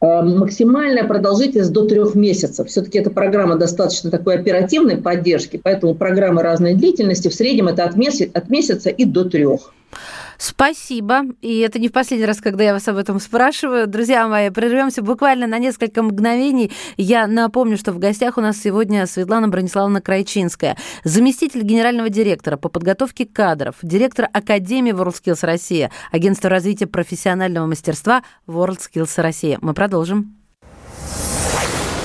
Э, 0.00 0.22
максимальная 0.22 1.04
продолжительность 1.04 1.72
до 1.72 1.86
трех 1.86 2.14
месяцев. 2.14 2.68
Все-таки 2.68 2.98
эта 2.98 3.10
программа 3.10 3.56
достаточно 3.56 4.10
такой 4.10 4.36
оперативной 4.36 4.98
поддержки, 4.98 5.60
поэтому 5.62 5.94
программы 5.94 6.42
разной 6.42 6.74
длительности. 6.74 7.28
В 7.28 7.34
среднем 7.34 7.68
это 7.68 7.84
от 7.84 7.96
месяца, 7.96 8.30
от 8.32 8.48
месяца 8.48 8.90
и 8.90 9.04
до 9.04 9.24
трех. 9.24 9.72
Спасибо. 10.38 11.22
И 11.42 11.58
это 11.58 11.80
не 11.80 11.88
в 11.88 11.92
последний 11.92 12.24
раз, 12.24 12.40
когда 12.40 12.62
я 12.62 12.72
вас 12.72 12.86
об 12.86 12.96
этом 12.96 13.18
спрашиваю. 13.18 13.88
Друзья 13.88 14.28
мои, 14.28 14.50
прервемся 14.50 15.02
буквально 15.02 15.48
на 15.48 15.58
несколько 15.58 16.00
мгновений. 16.02 16.72
Я 16.96 17.26
напомню, 17.26 17.76
что 17.76 17.92
в 17.92 17.98
гостях 17.98 18.38
у 18.38 18.40
нас 18.40 18.56
сегодня 18.56 19.04
Светлана 19.06 19.48
Брониславовна 19.48 20.00
Крайчинская, 20.00 20.76
заместитель 21.02 21.62
генерального 21.62 22.08
директора 22.08 22.56
по 22.56 22.68
подготовке 22.68 23.26
кадров, 23.26 23.74
директор 23.82 24.28
Академии 24.32 24.92
WorldSkills 24.92 25.44
Россия, 25.44 25.90
агентство 26.12 26.48
развития 26.48 26.86
профессионального 26.86 27.66
мастерства 27.66 28.22
WorldSkills 28.46 29.20
Россия. 29.20 29.58
Мы 29.60 29.74
продолжим. 29.74 30.36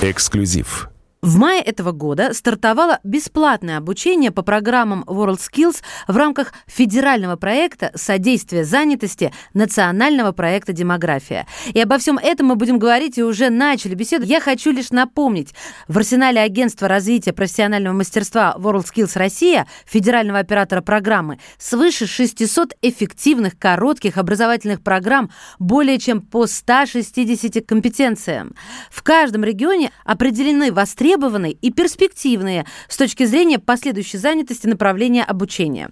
Эксклюзив. 0.02 0.90
В 1.24 1.38
мае 1.38 1.62
этого 1.62 1.92
года 1.92 2.34
стартовало 2.34 3.00
бесплатное 3.02 3.78
обучение 3.78 4.30
по 4.30 4.42
программам 4.42 5.04
WorldSkills 5.06 5.76
в 6.06 6.14
рамках 6.18 6.52
федерального 6.66 7.36
проекта 7.36 7.92
содействия 7.94 8.62
занятости 8.62 9.32
национального 9.54 10.32
проекта 10.32 10.74
«Демография». 10.74 11.46
И 11.72 11.80
обо 11.80 11.96
всем 11.96 12.18
этом 12.18 12.48
мы 12.48 12.56
будем 12.56 12.78
говорить 12.78 13.16
и 13.16 13.22
уже 13.22 13.48
начали 13.48 13.94
беседу. 13.94 14.26
Я 14.26 14.38
хочу 14.38 14.70
лишь 14.70 14.90
напомнить, 14.90 15.54
в 15.88 15.96
арсенале 15.96 16.42
агентства 16.42 16.88
развития 16.88 17.32
профессионального 17.32 17.94
мастерства 17.94 18.54
WorldSkills 18.58 19.12
Россия, 19.18 19.66
федерального 19.86 20.40
оператора 20.40 20.82
программы, 20.82 21.38
свыше 21.56 22.06
600 22.06 22.74
эффективных 22.82 23.58
коротких 23.58 24.18
образовательных 24.18 24.82
программ 24.82 25.30
более 25.58 25.98
чем 25.98 26.20
по 26.20 26.46
160 26.46 27.66
компетенциям. 27.66 28.54
В 28.90 29.02
каждом 29.02 29.42
регионе 29.42 29.90
определены 30.04 30.70
востребованные 30.70 31.13
востребованные 31.14 31.52
и 31.52 31.70
перспективные 31.70 32.66
с 32.88 32.96
точки 32.96 33.24
зрения 33.24 33.58
последующей 33.58 34.18
занятости 34.18 34.66
направления 34.66 35.24
обучения. 35.24 35.90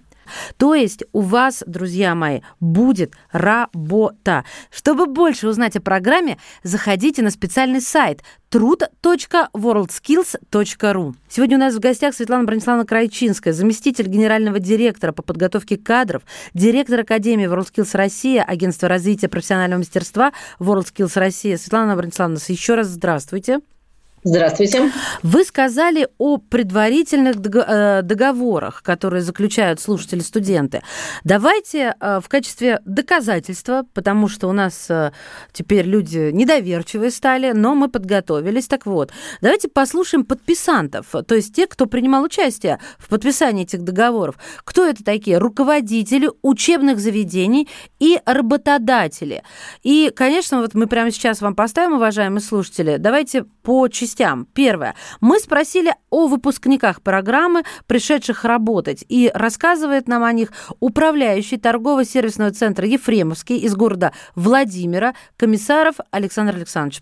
То 0.57 0.73
есть 0.73 1.03
у 1.11 1.19
вас, 1.19 1.65
друзья 1.67 2.15
мои, 2.15 2.39
будет 2.61 3.11
работа. 3.31 4.45
Чтобы 4.71 5.05
больше 5.05 5.49
узнать 5.49 5.75
о 5.75 5.81
программе, 5.81 6.37
заходите 6.63 7.21
на 7.21 7.29
специальный 7.29 7.81
сайт 7.81 8.21
trud.worldskills.ru. 8.51 11.13
Сегодня 11.27 11.57
у 11.57 11.59
нас 11.59 11.75
в 11.75 11.79
гостях 11.79 12.15
Светлана 12.15 12.45
Брониславовна 12.45 12.85
Крайчинская, 12.85 13.51
заместитель 13.53 14.07
генерального 14.07 14.59
директора 14.59 15.11
по 15.11 15.23
подготовке 15.23 15.75
кадров, 15.75 16.23
директор 16.53 17.01
Академии 17.01 17.47
WorldSkills 17.47 17.97
Россия, 17.97 18.43
агентство 18.43 18.87
развития 18.87 19.27
профессионального 19.27 19.79
мастерства 19.79 20.31
WorldSkills 20.59 21.19
Россия. 21.19 21.57
Светлана 21.57 21.97
Брониславовна, 21.97 22.39
еще 22.47 22.75
раз 22.75 22.87
здравствуйте. 22.87 23.59
Здравствуйте. 24.25 24.89
Вы 25.21 25.43
сказали 25.43 26.07
о 26.17 26.37
предварительных 26.37 27.35
э, 27.35 28.01
договорах, 28.03 28.81
которые 28.81 29.21
заключают 29.21 29.81
слушатели-студенты. 29.81 30.81
Давайте 31.25 31.95
э, 31.99 32.21
в 32.23 32.29
качестве 32.29 32.79
доказательства, 32.85 33.85
потому 33.93 34.29
что 34.29 34.47
у 34.47 34.53
нас 34.53 34.89
э, 34.89 35.11
теперь 35.51 35.85
люди 35.85 36.31
недоверчивые 36.31 37.11
стали, 37.11 37.51
но 37.51 37.75
мы 37.75 37.89
подготовились. 37.89 38.67
Так 38.67 38.85
вот, 38.85 39.11
давайте 39.41 39.67
послушаем 39.67 40.23
подписантов, 40.23 41.07
то 41.27 41.35
есть 41.35 41.53
тех, 41.53 41.67
кто 41.67 41.85
принимал 41.85 42.23
участие 42.23 42.79
в 42.97 43.09
подписании 43.09 43.63
этих 43.63 43.81
договоров. 43.81 44.37
Кто 44.63 44.85
это 44.85 45.03
такие? 45.03 45.37
Руководители 45.37 46.29
учебных 46.41 46.99
заведений 46.99 47.67
и 47.99 48.19
работодатели. 48.25 49.43
И, 49.83 50.13
конечно, 50.15 50.61
вот 50.61 50.75
мы 50.75 50.87
прямо 50.87 51.11
сейчас 51.11 51.41
вам 51.41 51.55
поставим, 51.55 51.93
уважаемые 51.93 52.41
слушатели, 52.41 52.95
давайте 52.97 53.43
по 53.63 53.87
частям. 53.87 54.45
Первое. 54.53 54.95
Мы 55.21 55.39
спросили 55.39 55.93
о 56.09 56.27
выпускниках 56.27 57.01
программы, 57.01 57.63
пришедших 57.87 58.45
работать, 58.45 59.05
и 59.09 59.31
рассказывает 59.33 60.07
нам 60.07 60.23
о 60.23 60.31
них 60.33 60.49
управляющий 60.79 61.57
торгово-сервисного 61.57 62.51
центра 62.51 62.85
«Ефремовский» 62.85 63.57
из 63.57 63.75
города 63.75 64.11
Владимира, 64.35 65.13
комиссаров 65.37 65.95
Александр 66.11 66.55
Александрович. 66.55 67.01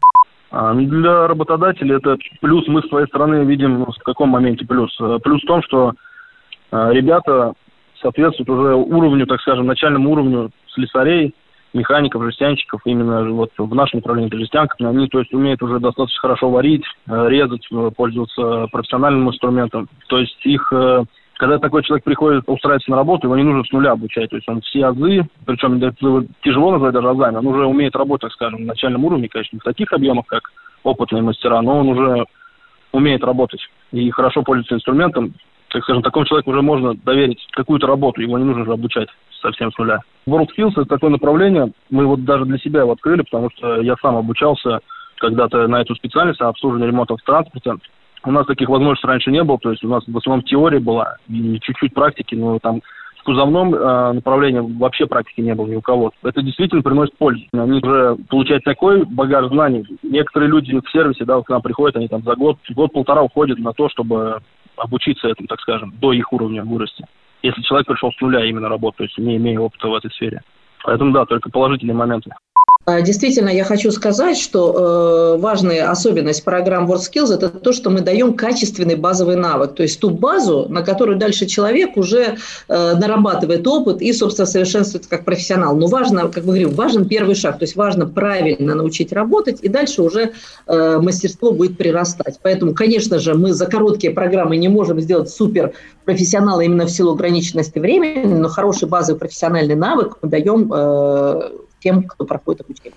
А, 0.51 0.73
ну, 0.73 0.85
для 0.85 1.27
работодателя 1.27 1.97
это 1.97 2.17
плюс. 2.41 2.67
Мы 2.67 2.81
с 2.81 2.89
своей 2.89 3.07
стороны 3.07 3.45
видим, 3.45 3.79
ну, 3.79 3.85
в 3.85 4.03
каком 4.03 4.29
моменте 4.29 4.65
плюс. 4.65 4.95
Э, 4.99 5.17
плюс 5.23 5.41
в 5.41 5.47
том, 5.47 5.63
что 5.63 5.93
э, 6.71 6.89
ребята 6.91 7.53
соответствуют 8.01 8.49
уже 8.49 8.75
уровню, 8.75 9.25
так 9.27 9.39
скажем, 9.41 9.65
начальному 9.65 10.11
уровню 10.11 10.51
слесарей, 10.73 11.33
механиков, 11.73 12.23
жестянщиков, 12.23 12.81
именно 12.85 13.29
вот 13.31 13.51
в 13.57 13.75
нашем 13.75 13.99
направлении 13.99 14.27
это 14.27 14.37
жестянка, 14.37 14.75
они, 14.79 15.07
то 15.07 15.19
есть, 15.19 15.33
умеют 15.33 15.61
уже 15.61 15.79
достаточно 15.79 16.19
хорошо 16.19 16.49
варить, 16.49 16.83
э, 17.07 17.29
резать, 17.29 17.65
э, 17.71 17.91
пользоваться 17.95 18.67
профессиональным 18.71 19.29
инструментом. 19.29 19.87
То 20.07 20.17
есть 20.17 20.37
их 20.45 20.71
э, 20.73 21.03
когда 21.37 21.57
такой 21.57 21.81
человек 21.81 22.03
приходит 22.03 22.43
устраиваться 22.45 22.91
на 22.91 22.97
работу, 22.97 23.25
его 23.25 23.35
не 23.35 23.41
нужно 23.41 23.63
с 23.63 23.71
нуля 23.71 23.93
обучать. 23.93 24.29
То 24.29 24.35
есть 24.35 24.47
он 24.47 24.61
все 24.61 24.85
азы, 24.85 25.27
причем 25.47 25.79
тяжело 26.43 26.71
назвать 26.71 26.93
даже 26.93 27.09
азами, 27.09 27.37
он 27.37 27.47
уже 27.47 27.65
умеет 27.65 27.95
работать, 27.95 28.31
скажем, 28.33 28.61
на 28.61 28.67
начальном 28.67 29.05
уровне, 29.05 29.27
конечно, 29.27 29.55
не 29.55 29.59
в 29.59 29.63
таких 29.63 29.91
объемах, 29.91 30.27
как 30.27 30.51
опытные 30.83 31.23
мастера, 31.23 31.59
но 31.63 31.79
он 31.79 31.89
уже 31.89 32.25
умеет 32.91 33.23
работать 33.23 33.61
и 33.91 34.11
хорошо 34.11 34.43
пользуется 34.43 34.75
инструментом. 34.75 35.33
Так 35.69 35.83
скажем, 35.83 36.03
такому 36.03 36.25
человеку 36.25 36.51
уже 36.51 36.61
можно 36.61 36.93
доверить 36.93 37.43
какую-то 37.53 37.87
работу, 37.87 38.21
его 38.21 38.37
не 38.37 38.45
нужно 38.45 38.65
же 38.65 38.73
обучать 38.73 39.07
совсем 39.41 39.71
с 39.71 39.77
нуля. 39.77 39.99
WorldSkills– 40.27 40.71
это 40.75 40.85
такое 40.85 41.09
направление, 41.09 41.71
мы 41.89 42.05
вот 42.05 42.23
даже 42.23 42.45
для 42.45 42.57
себя 42.59 42.81
его 42.81 42.93
открыли, 42.93 43.23
потому 43.23 43.49
что 43.55 43.81
я 43.81 43.95
сам 44.01 44.15
обучался 44.15 44.79
когда-то 45.17 45.67
на 45.67 45.81
эту 45.81 45.95
специальность, 45.95 46.41
обслуживание 46.41 46.89
ремонта 46.89 47.15
в 47.15 47.21
транспорте. 47.21 47.75
У 48.23 48.31
нас 48.31 48.45
таких 48.45 48.69
возможностей 48.69 49.07
раньше 49.07 49.31
не 49.31 49.43
было, 49.43 49.57
то 49.57 49.71
есть 49.71 49.83
у 49.83 49.87
нас 49.87 50.03
в 50.05 50.17
основном 50.17 50.43
теория 50.43 50.79
была 50.79 51.17
и 51.27 51.59
чуть-чуть 51.59 51.93
практики, 51.93 52.35
но 52.35 52.59
там 52.59 52.81
в 53.17 53.23
кузовном 53.23 53.73
э, 53.73 54.13
направлении 54.13 54.61
вообще 54.79 55.05
практики 55.05 55.41
не 55.41 55.53
было 55.53 55.67
ни 55.67 55.75
у 55.75 55.81
кого. 55.81 56.11
Это 56.23 56.41
действительно 56.41 56.81
приносит 56.81 57.15
пользу. 57.17 57.43
Они 57.53 57.73
уже 57.73 58.15
получают 58.29 58.63
такой 58.63 59.05
багаж 59.05 59.47
знаний. 59.47 59.85
Некоторые 60.01 60.49
люди 60.49 60.79
в 60.79 60.89
сервисе, 60.91 61.25
да, 61.25 61.39
к 61.41 61.49
нам 61.49 61.61
приходят, 61.61 61.95
они 61.97 62.07
там 62.07 62.23
за 62.23 62.35
год, 62.35 62.57
год-полтора 62.69 63.21
уходят 63.21 63.59
на 63.59 63.73
то, 63.73 63.89
чтобы 63.89 64.39
обучиться 64.75 65.27
этому, 65.27 65.47
так 65.47 65.59
скажем, 65.61 65.93
до 65.99 66.13
их 66.13 66.33
уровня 66.33 66.63
вырасти 66.63 67.05
если 67.41 67.61
человек 67.61 67.87
пришел 67.87 68.11
с 68.11 68.21
нуля 68.21 68.45
именно 68.45 68.69
работать, 68.69 69.11
не 69.17 69.37
имея 69.37 69.59
опыта 69.59 69.87
в 69.87 69.95
этой 69.95 70.11
сфере. 70.11 70.41
Поэтому 70.83 71.11
да, 71.11 71.25
только 71.25 71.49
положительные 71.49 71.95
моменты. 71.95 72.31
А, 72.83 73.01
действительно, 73.01 73.49
я 73.49 73.63
хочу 73.63 73.91
сказать, 73.91 74.37
что 74.37 75.35
э, 75.35 75.39
важная 75.39 75.91
особенность 75.91 76.43
программ 76.43 76.91
WorldSkills– 76.91 77.31
это 77.35 77.49
то, 77.49 77.73
что 77.73 77.91
мы 77.91 78.01
даем 78.01 78.33
качественный 78.33 78.95
базовый 78.95 79.35
навык, 79.35 79.75
то 79.75 79.83
есть 79.83 79.99
ту 79.99 80.09
базу, 80.09 80.65
на 80.67 80.81
которую 80.81 81.19
дальше 81.19 81.45
человек 81.45 81.95
уже 81.95 82.37
э, 82.67 82.95
нарабатывает 82.95 83.67
опыт 83.67 84.01
и, 84.01 84.11
собственно, 84.13 84.47
совершенствуется 84.47 85.07
как 85.11 85.25
профессионал. 85.25 85.75
Но 85.75 85.85
важно, 85.85 86.21
как 86.29 86.43
мы 86.43 86.53
говорим, 86.53 86.71
важен 86.71 87.07
первый 87.07 87.35
шаг, 87.35 87.59
то 87.59 87.63
есть 87.65 87.75
важно 87.75 88.07
правильно 88.07 88.73
научить 88.73 89.13
работать, 89.13 89.59
и 89.61 89.69
дальше 89.69 90.01
уже 90.01 90.31
э, 90.65 90.99
мастерство 90.99 91.51
будет 91.51 91.77
прирастать. 91.77 92.39
Поэтому, 92.41 92.73
конечно 92.73 93.19
же, 93.19 93.35
мы 93.35 93.53
за 93.53 93.67
короткие 93.67 94.11
программы 94.11 94.57
не 94.57 94.69
можем 94.69 94.99
сделать 95.01 95.29
супер 95.29 95.73
профессионала 96.05 96.61
именно 96.61 96.87
в 96.87 96.91
силу 96.91 97.13
ограниченности 97.13 97.77
времени, 97.77 98.33
но 98.33 98.49
хороший 98.49 98.87
базовый 98.89 99.19
профессиональный 99.19 99.75
навык 99.75 100.17
мы 100.23 100.29
даем 100.29 100.71
э, 100.73 101.41
тем, 101.81 102.03
кто 102.03 102.25
проходит 102.25 102.61
обучение. 102.61 102.93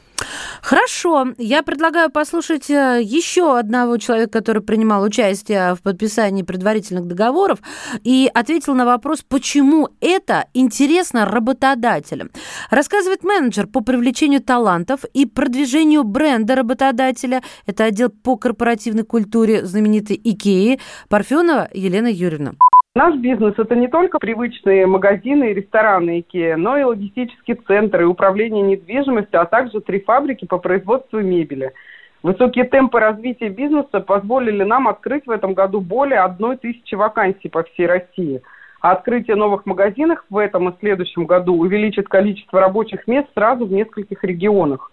Хорошо. 0.62 1.26
Я 1.38 1.62
предлагаю 1.62 2.10
послушать 2.10 2.70
э, 2.70 3.00
еще 3.02 3.58
одного 3.58 3.98
человека, 3.98 4.38
который 4.38 4.62
принимал 4.62 5.02
участие 5.02 5.74
в 5.74 5.82
подписании 5.82 6.42
предварительных 6.42 7.06
договоров 7.06 7.58
и 8.02 8.30
ответил 8.32 8.74
на 8.74 8.86
вопрос, 8.86 9.22
почему 9.28 9.88
это 10.00 10.46
интересно 10.54 11.26
работодателям. 11.26 12.30
Рассказывает 12.70 13.24
менеджер 13.24 13.66
по 13.66 13.80
привлечению 13.82 14.42
талантов 14.42 15.04
и 15.12 15.26
продвижению 15.26 16.04
бренда 16.04 16.54
работодателя. 16.54 17.42
Это 17.66 17.84
отдел 17.84 18.08
по 18.10 18.36
корпоративной 18.36 19.04
культуре 19.04 19.64
знаменитой 19.66 20.20
Икеи 20.22 20.80
Парфенова 21.08 21.68
Елена 21.74 22.08
Юрьевна. 22.08 22.54
Наш 22.96 23.16
бизнес– 23.16 23.54
это 23.58 23.74
не 23.74 23.88
только 23.88 24.20
привычные 24.20 24.86
магазины 24.86 25.50
и 25.50 25.54
рестораны 25.54 26.20
IKEA, 26.20 26.54
но 26.54 26.76
и 26.76 26.84
логистический 26.84 27.54
центр, 27.54 28.02
и 28.02 28.04
управление 28.04 28.62
недвижимостью, 28.62 29.40
а 29.40 29.46
также 29.46 29.80
три 29.80 29.98
фабрики 29.98 30.44
по 30.44 30.58
производству 30.58 31.18
мебели. 31.18 31.72
Высокие 32.22 32.66
темпы 32.66 33.00
развития 33.00 33.48
бизнеса 33.48 33.98
позволили 33.98 34.62
нам 34.62 34.86
открыть 34.86 35.26
в 35.26 35.32
этом 35.32 35.54
году 35.54 35.80
более 35.80 36.20
одной 36.20 36.56
тысячи 36.56 36.94
вакансий 36.94 37.48
по 37.48 37.64
всей 37.64 37.86
России. 37.86 38.42
А 38.80 38.92
открытие 38.92 39.34
новых 39.34 39.66
магазинов 39.66 40.24
в 40.30 40.38
этом 40.38 40.68
и 40.68 40.78
следующем 40.78 41.26
году 41.26 41.56
увеличит 41.56 42.06
количество 42.06 42.60
рабочих 42.60 43.08
мест 43.08 43.26
сразу 43.34 43.66
в 43.66 43.72
нескольких 43.72 44.22
регионах. 44.22 44.92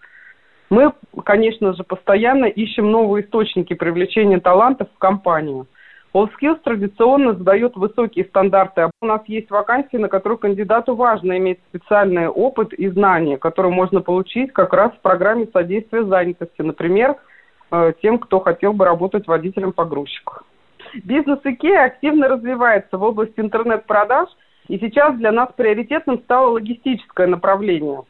Мы, 0.71 0.91
конечно 1.23 1.73
же, 1.73 1.83
постоянно 1.83 2.45
ищем 2.45 2.89
новые 2.89 3.23
источники 3.23 3.75
привлечения 3.75 4.39
талантов 4.39 4.87
в 4.91 4.97
компанию– 4.97 5.67
WorldSkills 6.13 6.59
традиционно 6.63 7.33
задает 7.33 7.75
высокие 7.75 8.25
стандарты. 8.25 8.89
У 9.01 9.05
нас 9.05 9.21
есть 9.27 9.49
вакансии, 9.49 9.95
на 9.95 10.09
которых 10.09 10.41
кандидату 10.41 10.95
важно 10.95 11.37
иметь 11.37 11.59
специальный 11.69 12.27
опыт 12.27 12.73
и 12.73 12.89
знания, 12.89 13.37
которые 13.37 13.73
можно 13.73 14.01
получить 14.01 14.51
как 14.51 14.73
раз 14.73 14.91
в 14.91 15.01
программе 15.01 15.47
содействия 15.53 16.03
занятости. 16.03 16.61
Например, 16.61 17.15
э, 17.71 17.93
тем, 18.01 18.19
кто 18.19 18.41
хотел 18.41 18.73
бы 18.73 18.83
работать 18.83 19.25
водителем-погрузчиком. 19.27 20.43
Бизнес 21.05 21.39
IKEA 21.45 21.85
активно 21.85 22.27
развивается 22.27 22.97
в 22.97 23.03
области 23.03 23.39
интернет-продаж, 23.39 24.27
и 24.67 24.77
сейчас 24.79 25.15
для 25.15 25.31
нас 25.31 25.49
приоритетным 25.55 26.19
стало 26.23 26.49
логистическое 26.51 27.27
направление. 27.27 28.03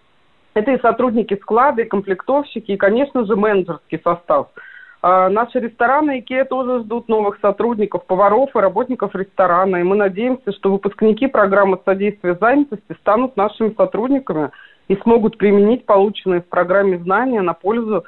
Это 0.55 0.72
и 0.72 0.81
сотрудники 0.81 1.36
склада, 1.36 1.84
и 1.84 1.88
комплектовщики, 1.88 2.72
и, 2.72 2.77
конечно 2.77 3.25
же, 3.25 3.36
менеджерский 3.36 4.00
состав– 4.03 4.48
а 4.58 4.71
наши 5.03 5.60
рестораны 5.60 6.20
IKEA 6.20 6.46
тоже 6.46 6.81
ждут 6.81 7.10
новых 7.10 7.39
сотрудников, 7.41 8.05
поваров 8.05 8.55
и 8.55 8.60
работников 8.60 9.15
ресторана. 9.15 9.77
И 9.77 9.84
мы 9.84 9.96
надеемся, 9.96 10.51
что 10.51 10.72
выпускники 10.72 11.27
программы 11.27 11.79
содействия 11.84 12.36
занятости 12.39 12.96
станут 13.00 13.36
нашими 13.36 13.74
сотрудниками 13.75 14.51
и 14.88 14.96
смогут 14.98 15.38
применить 15.38 15.86
полученные 15.86 16.41
в 16.41 16.48
программе 16.48 17.00
знания 17.00 17.41
на 17.41 17.53
пользу 17.53 18.05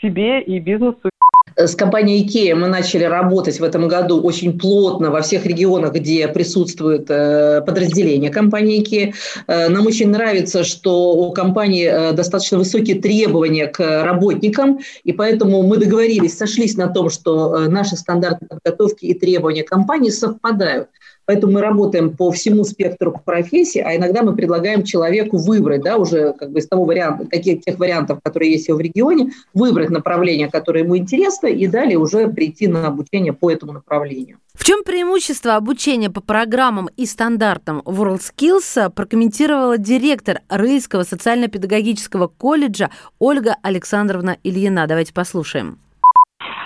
себе 0.00 0.40
и 0.40 0.60
бизнесу 0.60 1.10
с 1.58 1.74
компанией 1.74 2.24
IKEA 2.24 2.54
мы 2.54 2.68
начали 2.68 3.04
работать 3.04 3.58
в 3.58 3.64
этом 3.64 3.88
году 3.88 4.20
очень 4.20 4.58
плотно 4.58 5.10
во 5.10 5.22
всех 5.22 5.44
регионах, 5.44 5.92
где 5.92 6.28
присутствует 6.28 7.06
э, 7.10 7.62
подразделение 7.66 8.30
компании 8.30 8.80
IKEA. 8.80 9.14
Э, 9.48 9.68
нам 9.68 9.86
очень 9.86 10.10
нравится, 10.10 10.62
что 10.62 11.14
у 11.14 11.32
компании 11.32 11.86
э, 11.86 12.12
достаточно 12.12 12.58
высокие 12.58 13.00
требования 13.00 13.66
к 13.66 14.04
работникам, 14.04 14.78
и 15.02 15.12
поэтому 15.12 15.62
мы 15.62 15.78
договорились, 15.78 16.36
сошлись 16.36 16.76
на 16.76 16.86
том, 16.88 17.10
что 17.10 17.68
наши 17.68 17.96
стандарты 17.96 18.46
подготовки 18.46 19.06
и 19.06 19.14
требования 19.14 19.64
компании 19.64 20.10
совпадают. 20.10 20.88
Поэтому 21.28 21.52
мы 21.52 21.60
работаем 21.60 22.16
по 22.16 22.30
всему 22.30 22.64
спектру 22.64 23.20
профессий, 23.22 23.80
а 23.80 23.94
иногда 23.94 24.22
мы 24.22 24.34
предлагаем 24.34 24.82
человеку 24.82 25.36
выбрать, 25.36 25.82
да, 25.82 25.98
уже 25.98 26.32
как 26.32 26.50
бы 26.50 26.60
из 26.60 26.66
того 26.66 26.86
варианта, 26.86 27.26
таких 27.26 27.60
тех 27.60 27.78
вариантов, 27.78 28.20
которые 28.22 28.52
есть 28.52 28.70
в 28.70 28.80
регионе, 28.80 29.32
выбрать 29.52 29.90
направление, 29.90 30.48
которое 30.48 30.84
ему 30.84 30.96
интересно, 30.96 31.48
и 31.48 31.66
далее 31.66 31.98
уже 31.98 32.28
прийти 32.28 32.66
на 32.66 32.86
обучение 32.86 33.34
по 33.34 33.50
этому 33.50 33.72
направлению. 33.72 34.38
В 34.54 34.64
чем 34.64 34.82
преимущество 34.82 35.56
обучения 35.56 36.08
по 36.08 36.22
программам 36.22 36.88
и 36.96 37.04
стандартам 37.04 37.82
WorldSkills 37.84 38.90
прокомментировала 38.94 39.76
директор 39.76 40.40
Рыльского 40.48 41.02
социально-педагогического 41.02 42.28
колледжа 42.28 42.88
Ольга 43.18 43.54
Александровна 43.60 44.38
Ильина. 44.42 44.86
Давайте 44.86 45.12
послушаем. 45.12 45.78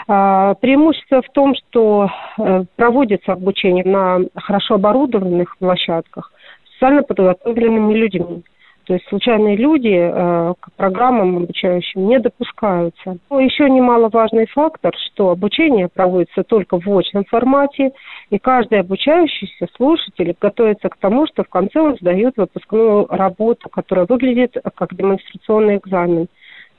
А, 0.09 0.55
преимущество 0.55 1.23
в 1.23 1.29
том, 1.31 1.55
что 1.55 2.09
э, 2.39 2.65
проводится 2.77 3.33
обучение 3.33 3.85
на 3.85 4.21
хорошо 4.35 4.75
оборудованных 4.75 5.57
площадках 5.59 6.33
специально 6.65 7.03
подготовленными 7.03 7.95
людьми. 7.95 8.43
То 8.85 8.95
есть 8.95 9.07
случайные 9.09 9.57
люди 9.57 9.95
э, 9.95 10.55
к 10.59 10.73
программам 10.77 11.37
обучающим 11.37 12.09
не 12.09 12.19
допускаются. 12.19 13.17
Но 13.31 13.39
еще 13.39 13.71
немаловажный 13.71 14.47
фактор, 14.47 14.93
что 15.07 15.31
обучение 15.31 15.89
проводится 15.89 16.43
только 16.43 16.81
в 16.81 16.99
очном 16.99 17.25
формате, 17.27 17.93
и 18.31 18.39
каждый 18.41 18.81
обучающийся 18.81 19.69
слушатель 19.77 20.35
готовится 20.41 20.89
к 20.89 20.97
тому, 20.97 21.29
что 21.29 21.45
в 21.45 21.49
конце 21.49 21.81
он 21.81 21.97
сдает 21.97 22.37
выпускную 22.37 23.07
работу, 23.09 23.69
которая 23.69 24.07
выглядит 24.07 24.57
как 24.75 24.95
демонстрационный 24.97 25.77
экзамен 25.77 26.27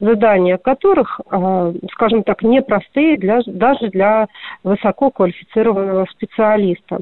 задания 0.04 0.58
которых, 0.58 1.20
а, 1.30 1.72
скажем 1.94 2.24
так, 2.24 2.44
непростые 2.44 3.18
для, 3.18 3.42
даже 3.46 3.90
для 3.90 4.28
высококвалифицированного 4.64 6.06
специалиста 6.12 7.00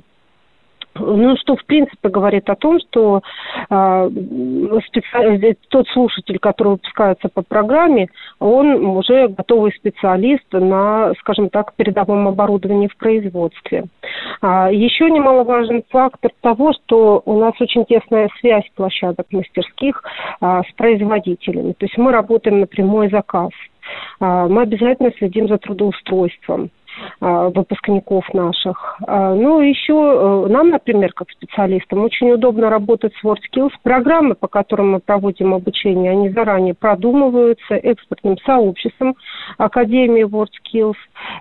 ну, 0.95 1.35
что, 1.37 1.55
в 1.55 1.65
принципе, 1.65 2.09
говорит 2.09 2.49
о 2.49 2.55
том, 2.55 2.79
что 2.79 3.21
э, 3.69 4.09
специ... 4.87 5.57
тот 5.69 5.87
слушатель, 5.89 6.39
который 6.39 6.73
выпускается 6.73 7.29
по 7.29 7.41
программе, 7.41 8.09
он 8.39 8.85
уже 8.85 9.27
готовый 9.29 9.71
специалист 9.73 10.45
на, 10.51 11.13
скажем 11.19 11.49
так, 11.49 11.73
передовом 11.75 12.27
оборудовании 12.27 12.87
в 12.87 12.97
производстве. 12.97 13.85
А, 14.41 14.71
еще 14.71 15.09
немаловажен 15.09 15.83
фактор 15.89 16.31
того, 16.41 16.73
что 16.73 17.21
у 17.25 17.39
нас 17.39 17.53
очень 17.59 17.85
тесная 17.85 18.29
связь 18.39 18.69
площадок 18.75 19.27
мастерских 19.31 20.03
а, 20.39 20.63
с 20.63 20.71
производителями. 20.75 21.73
То 21.73 21.85
есть 21.85 21.97
мы 21.97 22.11
работаем 22.11 22.59
на 22.59 22.67
прямой 22.67 23.09
заказ. 23.09 23.51
А, 24.19 24.47
мы 24.47 24.63
обязательно 24.63 25.11
следим 25.17 25.47
за 25.47 25.57
трудоустройством. 25.57 26.69
А, 27.19 27.49
выпускников 27.49 28.25
наших. 28.33 28.97
А, 29.05 29.35
ну, 29.35 29.59
еще 29.59 29.93
э, 29.93 30.51
нам, 30.51 30.69
например, 30.69 31.13
как 31.13 31.29
специалистам, 31.29 32.03
очень 32.03 32.31
удобно 32.31 32.69
работать 32.69 33.13
с 33.15 33.23
WorldSkills. 33.23 33.71
Программы, 33.83 34.35
по 34.35 34.47
которым 34.47 34.93
мы 34.93 34.99
проводим 34.99 35.53
обучение, 35.53 36.11
они 36.11 36.29
заранее 36.29 36.73
продумываются 36.73 37.75
экспертным 37.75 38.37
сообществом 38.39 39.15
Академии 39.57 40.25
WorldSkills 40.25 40.95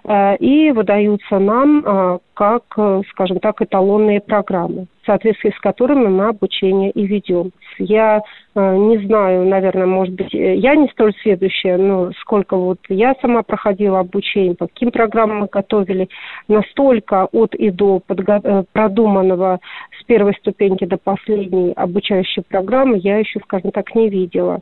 э, 0.04 0.36
и 0.36 0.70
выдаются 0.72 1.38
нам 1.38 1.82
а, 1.86 2.18
как, 2.40 2.62
э, 2.78 3.02
скажем 3.10 3.38
так, 3.38 3.60
эталонные 3.60 4.22
программы, 4.22 4.86
в 5.02 5.06
соответствии 5.06 5.50
с 5.50 5.60
которыми 5.60 6.06
мы 6.06 6.28
обучение 6.28 6.90
и 6.90 7.06
ведем. 7.06 7.50
Я 7.78 8.22
э, 8.54 8.76
не 8.76 8.96
знаю, 9.04 9.44
наверное, 9.44 9.84
может 9.84 10.14
быть, 10.14 10.34
э, 10.34 10.54
я 10.54 10.74
не 10.74 10.88
столь 10.88 11.12
следующая, 11.20 11.76
но 11.76 12.12
сколько 12.12 12.56
вот 12.56 12.78
я 12.88 13.14
сама 13.20 13.42
проходила 13.42 13.98
обучение, 13.98 14.54
по 14.54 14.68
каким 14.68 14.90
программам 14.90 15.40
мы 15.40 15.48
готовили, 15.52 16.08
настолько 16.48 17.26
от 17.26 17.54
и 17.54 17.68
до 17.70 18.00
продуманного 18.72 19.60
с 20.00 20.04
первой 20.04 20.32
ступеньки 20.36 20.86
до 20.86 20.96
последней 20.96 21.74
обучающей 21.74 22.42
программы 22.42 22.96
я 23.02 23.18
еще, 23.18 23.40
скажем 23.40 23.70
так, 23.70 23.94
не 23.94 24.08
видела. 24.08 24.60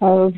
Вот, 0.00 0.34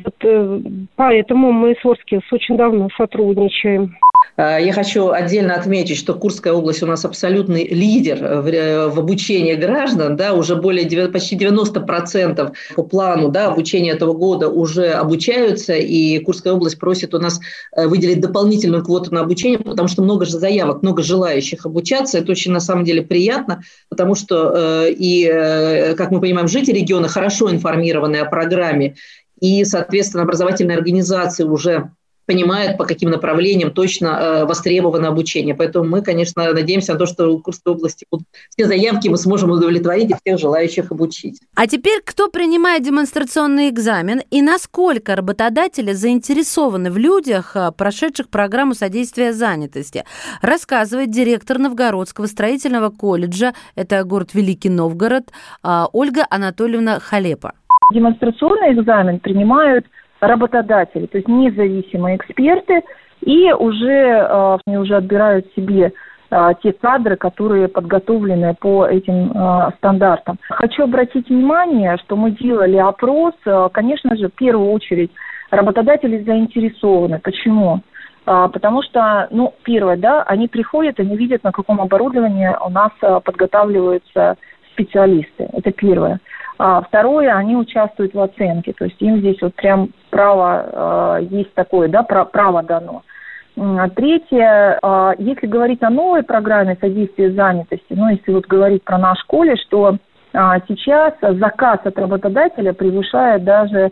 поэтому 0.95 1.51
мы 1.51 1.73
с 1.73 1.83
Орскис 1.83 2.21
очень 2.31 2.55
давно 2.55 2.89
сотрудничаем. 2.97 3.95
А, 4.37 4.57
я 4.59 4.73
хочу 4.73 5.09
отдельно 5.09 5.55
отметить, 5.55 5.97
что 5.97 6.13
Курская 6.13 6.53
область 6.53 6.83
у 6.83 6.85
нас 6.85 7.05
абсолютный 7.05 7.67
лидер 7.67 8.17
в, 8.17 8.47
э, 8.47 8.87
в 8.87 8.99
обучении 8.99 9.53
граждан, 9.55 10.15
да, 10.15 10.33
уже 10.33 10.55
более 10.55 11.07
почти 11.09 11.35
90% 11.35 12.51
по 12.75 12.83
плану 12.83 13.29
да, 13.29 13.47
обучения 13.47 13.91
этого 13.91 14.13
года 14.13 14.49
уже 14.49 14.89
обучаются, 14.91 15.73
и 15.73 16.19
Курская 16.19 16.53
область 16.53 16.79
просит 16.79 17.13
у 17.13 17.19
нас 17.19 17.39
э, 17.75 17.87
выделить 17.87 18.21
дополнительную 18.21 18.83
квоту 18.83 19.13
на 19.13 19.21
обучение, 19.21 19.59
потому 19.59 19.87
что 19.87 20.01
много 20.01 20.25
же 20.25 20.37
заявок, 20.37 20.81
много 20.81 21.03
желающих 21.03 21.65
обучаться, 21.65 22.17
это 22.17 22.31
очень 22.31 22.51
на 22.51 22.59
самом 22.59 22.83
деле 22.83 23.01
приятно, 23.01 23.61
потому 23.89 24.15
что 24.15 24.53
э, 24.55 24.91
и, 24.91 25.95
как 25.97 26.11
мы 26.11 26.21
понимаем, 26.21 26.47
жители 26.47 26.79
региона 26.79 27.07
хорошо 27.07 27.51
информированы 27.51 28.17
о 28.17 28.25
программе, 28.25 28.95
и, 29.39 29.65
соответственно, 29.65 30.23
образовательные 30.23 30.77
организации 30.77 31.43
уже 31.43 31.91
понимают, 32.31 32.77
по 32.77 32.85
каким 32.85 33.09
направлениям 33.09 33.71
точно 33.71 34.07
э, 34.07 34.45
востребовано 34.45 35.09
обучение. 35.09 35.53
Поэтому 35.53 35.89
мы, 35.89 36.01
конечно, 36.01 36.53
надеемся 36.53 36.93
на 36.93 36.99
то, 36.99 37.05
что 37.05 37.37
в 37.37 37.41
Курской 37.41 37.73
области 37.73 38.05
будут 38.09 38.25
все 38.49 38.65
заявки 38.67 39.09
мы 39.09 39.17
сможем 39.17 39.51
удовлетворить 39.51 40.11
и 40.11 40.13
всех 40.13 40.39
желающих 40.39 40.91
обучить. 40.91 41.41
А 41.55 41.67
теперь 41.67 41.99
кто 42.05 42.29
принимает 42.29 42.83
демонстрационный 42.83 43.67
экзамен 43.67 44.21
и 44.31 44.41
насколько 44.41 45.15
работодатели 45.15 45.91
заинтересованы 45.91 46.89
в 46.89 46.97
людях, 46.97 47.55
э, 47.55 47.71
прошедших 47.77 48.29
программу 48.29 48.75
содействия 48.75 49.33
занятости, 49.33 50.05
рассказывает 50.41 51.09
директор 51.11 51.57
Новгородского 51.57 52.27
строительного 52.27 52.91
колледжа, 52.91 53.53
это 53.75 54.03
город 54.05 54.33
Великий 54.33 54.69
Новгород, 54.69 55.25
э, 55.63 55.83
Ольга 55.91 56.25
Анатольевна 56.29 56.99
Халепа. 56.99 57.53
Демонстрационный 57.93 58.73
экзамен 58.73 59.19
принимают 59.19 59.85
работодатели, 60.21 61.07
то 61.07 61.17
есть 61.17 61.27
независимые 61.27 62.15
эксперты, 62.15 62.83
и 63.21 63.51
уже, 63.51 64.59
они 64.65 64.77
уже 64.77 64.95
отбирают 64.95 65.47
себе 65.55 65.91
те 66.63 66.71
кадры, 66.71 67.17
которые 67.17 67.67
подготовлены 67.67 68.55
по 68.59 68.85
этим 68.85 69.33
стандартам. 69.77 70.37
Хочу 70.49 70.83
обратить 70.83 71.27
внимание, 71.27 71.97
что 71.97 72.15
мы 72.15 72.31
делали 72.31 72.77
опрос, 72.77 73.33
конечно 73.73 74.15
же, 74.15 74.29
в 74.29 74.33
первую 74.33 74.71
очередь 74.71 75.11
работодатели 75.49 76.23
заинтересованы. 76.23 77.19
Почему? 77.19 77.81
Потому 78.23 78.81
что, 78.83 79.27
ну, 79.31 79.53
первое, 79.63 79.97
да, 79.97 80.23
они 80.23 80.47
приходят, 80.47 80.99
они 80.99 81.17
видят, 81.17 81.43
на 81.43 81.51
каком 81.51 81.81
оборудовании 81.81 82.49
у 82.65 82.69
нас 82.69 82.91
подготавливаются 83.25 84.37
специалисты. 84.71 85.49
Это 85.51 85.71
первое. 85.71 86.19
А 86.57 86.81
второе, 86.81 87.35
они 87.35 87.57
участвуют 87.57 88.13
в 88.13 88.21
оценке. 88.21 88.71
То 88.73 88.85
есть 88.85 89.01
им 89.01 89.17
здесь 89.17 89.41
вот 89.41 89.55
прям 89.55 89.89
право 90.11 91.19
э, 91.21 91.23
есть 91.31 91.53
такое, 91.55 91.87
да, 91.87 92.03
право 92.03 92.61
дано. 92.61 93.01
А 93.57 93.89
третье, 93.89 94.79
э, 94.81 95.11
если 95.17 95.47
говорить 95.47 95.81
о 95.81 95.89
новой 95.89 96.23
программе 96.23 96.77
содействия 96.79 97.31
занятости, 97.31 97.85
ну, 97.89 98.09
если 98.09 98.31
вот 98.31 98.45
говорить 98.45 98.83
про 98.83 98.99
наш 98.99 99.23
колледж, 99.23 99.59
что 99.65 99.95
э, 99.95 100.37
сейчас 100.67 101.15
заказ 101.21 101.79
от 101.83 101.97
работодателя 101.97 102.73
превышает 102.73 103.43
даже 103.43 103.91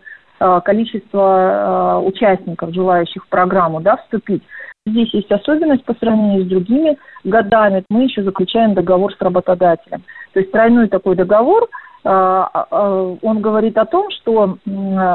количество 0.63 2.01
участников, 2.01 2.73
желающих 2.73 3.25
в 3.25 3.27
программу, 3.27 3.81
да, 3.81 3.97
вступить. 3.97 4.41
Здесь 4.87 5.13
есть 5.13 5.29
особенность 5.29 5.83
по 5.83 5.93
сравнению 5.95 6.45
с 6.45 6.47
другими 6.47 6.97
годами. 7.25 7.83
Мы 7.89 8.03
еще 8.03 8.23
заключаем 8.23 8.73
договор 8.73 9.13
с 9.13 9.19
работодателем. 9.19 10.01
То 10.31 10.39
есть 10.39 10.53
тройной 10.53 10.87
такой 10.87 11.17
договор– 11.17 11.67
он 12.03 13.41
говорит 13.41 13.77
о 13.77 13.85
том, 13.85 14.09
что 14.11 14.57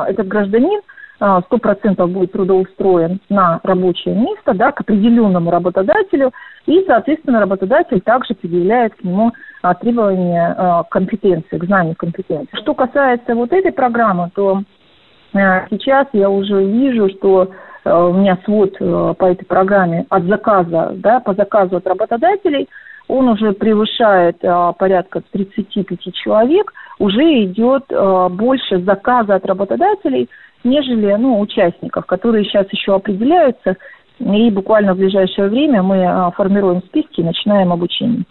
этот 0.07 0.29
гражданин 0.29 0.81
а, 1.21 1.41
сто 1.43 1.59
процентов 1.59 2.11
будет 2.11 2.33
трудоустроен 2.33 3.21
на 3.29 3.61
рабочее 3.63 4.15
место, 4.15 4.53
да, 4.53 4.73
к 4.73 4.81
определенному 4.81 5.51
работодателю, 5.51 6.33
и, 6.67 6.85
соответственно, 6.87 7.41
работодатель 7.41 8.01
также 8.01 8.35
предъявляет 8.35 8.95
к 8.97 9.05
нему 9.05 9.33
требования 9.81 10.85
компетенции, 10.91 11.57
к 11.57 11.65
знанию 11.65 11.95
компетенции. 11.97 12.55
Что 12.61 12.75
касается 12.75 13.35
вот 13.35 13.53
этой 13.53 13.73
программы, 13.73 14.31
то 14.35 14.63
сейчас 15.33 16.09
я 16.13 16.29
уже 16.29 16.65
вижу, 16.65 17.09
что 17.11 17.51
у 17.85 18.13
меня 18.13 18.39
свод 18.45 18.77
по 18.79 19.25
этой 19.25 19.45
программе 19.47 20.07
от 20.09 20.25
заказа, 20.25 20.93
да, 20.97 21.21
по 21.21 21.33
заказу 21.35 21.77
от 21.77 21.87
работодателей– 21.87 22.69
он 23.09 23.29
уже 23.29 23.53
превышает 23.53 24.39
а, 24.43 24.73
порядка 24.73 25.23
35 25.33 26.15
человек, 26.15 26.73
уже 26.99 27.45
идет 27.45 27.85
а, 27.91 28.29
больше 28.29 28.81
заказа 28.81 29.35
от 29.35 29.47
работодателей, 29.47 30.29
нежели 30.63 31.15
ну, 31.15 31.41
участников, 31.41 32.07
которые 32.07 32.45
сейчас 32.45 32.67
еще 32.73 32.95
определяются, 32.95 33.77
и 34.19 34.51
буквально 34.51 34.95
в 34.95 34.99
ближайшее 34.99 35.49
время 35.49 35.83
мы 35.83 36.05
а, 36.05 36.31
формируем 36.31 36.83
списки 36.83 37.21
и 37.21 37.25
начинаем 37.25 37.73
обучение. 37.73 38.25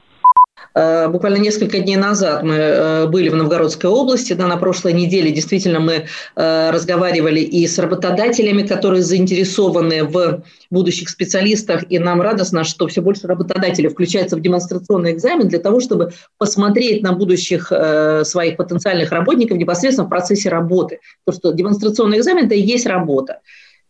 Э, 0.76 1.08
буквально 1.08 1.38
несколько 1.38 1.80
дней 1.80 1.97
назад 1.97 2.43
мы 2.43 2.56
э, 2.56 3.08
были 3.08 3.30
в 3.30 3.36
Новгородской 3.36 3.89
области, 3.89 4.34
да, 4.34 4.47
на 4.47 4.58
прошлой 4.58 4.93
неделе 4.93 5.32
действительно 5.32 5.80
мы 5.80 6.06
э, 6.36 6.71
разговаривали 6.71 7.39
и 7.39 7.67
с 7.67 7.78
работодателями, 7.78 8.63
которые 8.63 9.04
заинтересованы 9.04 10.04
в 10.04 10.43
будущих 10.71 11.10
специалистах, 11.10 11.84
и 11.89 11.99
нам 11.99 12.21
радостно, 12.21 12.63
что 12.63 12.88
все 12.88 13.02
больше 13.02 13.28
работодателей 13.28 13.89
включается 13.89 14.36
в 14.36 14.41
демонстрационный 14.41 15.12
экзамен 15.12 15.47
для 15.47 15.60
того, 15.60 15.80
чтобы 15.80 16.12
посмотреть 16.38 17.04
на 17.04 17.13
будущих 17.13 17.71
своих 18.23 18.58
потенциальных 18.58 19.12
работников 19.12 19.58
непосредственно 19.58 20.08
в 20.08 20.10
процессе 20.10 20.49
работы. 20.49 20.99
То, 21.26 21.34
что 21.34 21.52
демонстрационный 21.52 22.17
экзамен– 22.17 22.45
это 22.47 22.56
и 22.56 22.62
есть 22.62 22.86
работа. 22.86 23.41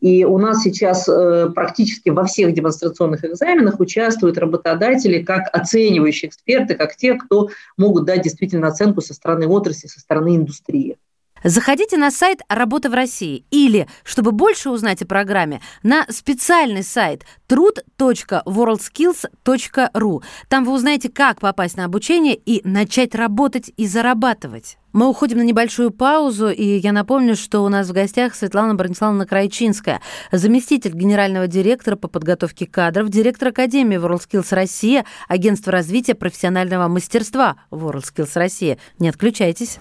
И 0.03 0.25
у 0.25 0.37
нас 0.37 0.63
сейчас 0.63 1.07
э, 1.07 1.49
практически 1.55 2.09
во 2.09 2.25
всех 2.25 2.53
демонстрационных 2.53 3.23
экзаменах 3.23 3.79
участвуют 3.79 4.37
работодатели 4.37 5.23
как 5.23 5.43
оценивающие 5.53 6.27
эксперты, 6.27 6.75
как 6.75 6.97
те, 6.97 7.13
кто 7.13 7.47
могут 7.77 8.03
дать 8.03 8.21
действительно 8.21 8.67
оценку 8.67 8.99
со 8.99 9.13
стороны 9.13 9.47
отрасли, 9.47 9.87
со 9.87 10.01
стороны 10.01 10.35
индустрии. 10.35 10.97
Заходите 11.43 11.97
на 11.97 12.09
сайт 12.09 12.39
«Работа 12.47 12.89
в 12.89 12.93
России» 12.93 13.43
или, 13.51 13.89
чтобы 14.03 14.31
больше 14.31 14.69
узнать 14.69 15.01
о 15.01 15.05
программе, 15.05 15.59
на 15.83 16.05
специальный 16.09 16.83
сайт 16.83 17.25
trud.worldskills.ru. 17.49 20.23
Там 20.47 20.63
вы 20.63 20.71
узнаете, 20.71 21.09
как 21.09 21.41
попасть 21.41 21.75
на 21.75 21.83
обучение 21.85 22.35
и 22.35 22.61
начать 22.67 23.13
работать 23.13 23.71
и 23.75 23.87
зарабатывать. 23.87 24.77
Мы 24.93 25.09
уходим 25.09 25.39
на 25.39 25.41
небольшую 25.41 25.91
паузу, 25.91 26.49
и 26.49 26.77
я 26.77 26.91
напомню, 26.91 27.35
что 27.35 27.61
у 27.61 27.69
нас 27.69 27.89
в 27.89 27.93
гостях 27.93 28.35
Светлана 28.35 28.75
Брониславовна 28.75 29.25
Крайчинская, 29.25 30.01
заместитель 30.31 30.93
генерального 30.93 31.47
директора 31.47 31.95
по 31.95 32.07
подготовке 32.07 32.67
кадров, 32.67 33.09
директор 33.09 33.47
Академии 33.49 33.97
WorldSkills 33.97 34.55
Россия, 34.55 35.05
агентство 35.27 35.71
развития 35.71 36.13
профессионального 36.13 36.87
мастерства 36.87 37.55
WorldSkills 37.71 38.31
Россия. 38.35 38.77
Не 38.99 39.09
отключайтесь. 39.09 39.79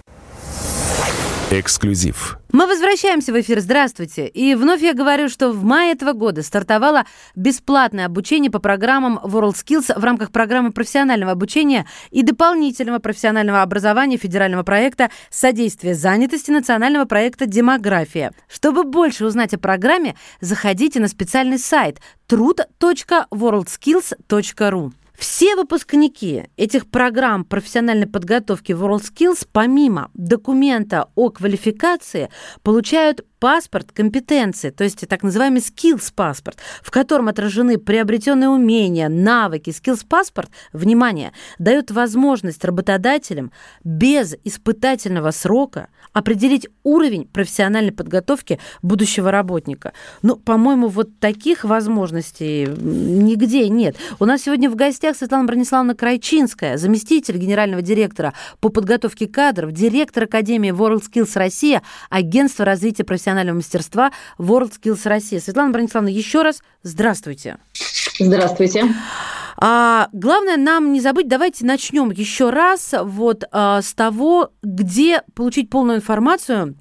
Эксклюзив. 1.52 2.38
Мы 2.50 2.66
возвращаемся 2.66 3.30
в 3.30 3.38
эфир. 3.38 3.60
Здравствуйте. 3.60 4.26
И 4.26 4.54
вновь 4.54 4.80
я 4.80 4.94
говорю, 4.94 5.28
что 5.28 5.52
в 5.52 5.62
мае 5.64 5.92
этого 5.92 6.14
года 6.14 6.42
стартовало 6.42 7.04
бесплатное 7.36 8.06
обучение 8.06 8.50
по 8.50 8.58
программам 8.58 9.20
WorldSkills 9.22 9.98
в 9.98 10.02
рамках 10.02 10.32
программы 10.32 10.72
профессионального 10.72 11.32
обучения 11.32 11.86
и 12.10 12.22
дополнительного 12.22 13.00
профессионального 13.00 13.60
образования 13.60 14.16
федерального 14.16 14.62
проекта 14.62 15.10
«Содействие 15.28 15.94
занятости» 15.94 16.50
национального 16.50 17.04
проекта 17.04 17.44
«Демография». 17.44 18.32
Чтобы 18.48 18.84
больше 18.84 19.26
узнать 19.26 19.52
о 19.52 19.58
программе, 19.58 20.16
заходите 20.40 21.00
на 21.00 21.08
специальный 21.08 21.58
сайт 21.58 22.00
trud.worldskills.ru. 22.30 24.92
Все 25.16 25.56
выпускники 25.56 26.44
этих 26.56 26.90
программ 26.90 27.44
профессиональной 27.44 28.06
подготовки 28.06 28.72
WorldSkills 28.72 29.46
помимо 29.52 30.10
документа 30.14 31.08
о 31.14 31.30
квалификации 31.30 32.30
получают 32.62 33.24
паспорт 33.42 33.90
компетенции, 33.90 34.70
то 34.70 34.84
есть 34.84 35.04
так 35.08 35.24
называемый 35.24 35.60
skills 35.60 36.12
паспорт, 36.14 36.58
в 36.80 36.92
котором 36.92 37.26
отражены 37.26 37.76
приобретенные 37.76 38.48
умения, 38.48 39.08
навыки. 39.08 39.70
Skills 39.70 40.06
паспорт, 40.08 40.48
внимание, 40.72 41.32
дает 41.58 41.90
возможность 41.90 42.64
работодателям 42.64 43.50
без 43.82 44.36
испытательного 44.44 45.32
срока 45.32 45.88
определить 46.12 46.68
уровень 46.84 47.26
профессиональной 47.26 47.90
подготовки 47.90 48.60
будущего 48.80 49.32
работника. 49.32 49.92
Ну, 50.22 50.36
по-моему, 50.36 50.86
вот 50.86 51.18
таких 51.18 51.64
возможностей 51.64 52.68
нигде 52.68 53.68
нет. 53.68 53.96
У 54.20 54.24
нас 54.24 54.42
сегодня 54.42 54.70
в 54.70 54.76
гостях 54.76 55.01
Светлана 55.12 55.44
Брониславовна 55.44 55.94
Крайчинская, 55.94 56.76
заместитель 56.76 57.36
генерального 57.36 57.82
директора 57.82 58.32
по 58.60 58.68
подготовке 58.68 59.26
кадров, 59.26 59.72
директор 59.72 60.24
Академии 60.24 60.70
WorldSkills 60.70 61.32
Россия, 61.34 61.82
агентство 62.08 62.64
развития 62.64 63.04
профессионального 63.04 63.56
мастерства 63.56 64.12
WorldSkills 64.38 65.00
Россия. 65.08 65.40
Светлана 65.40 65.72
Брониславовна, 65.72 66.10
еще 66.10 66.42
раз 66.42 66.62
здравствуйте. 66.82 67.58
Здравствуйте. 68.18 68.84
А, 69.56 70.08
главное 70.12 70.56
нам 70.56 70.92
не 70.92 71.00
забыть, 71.00 71.28
давайте 71.28 71.66
начнем 71.66 72.10
еще 72.10 72.50
раз 72.50 72.94
вот 73.02 73.44
а, 73.50 73.82
с 73.82 73.92
того, 73.94 74.52
где 74.62 75.22
получить 75.34 75.68
полную 75.68 75.98
информацию 75.98 76.76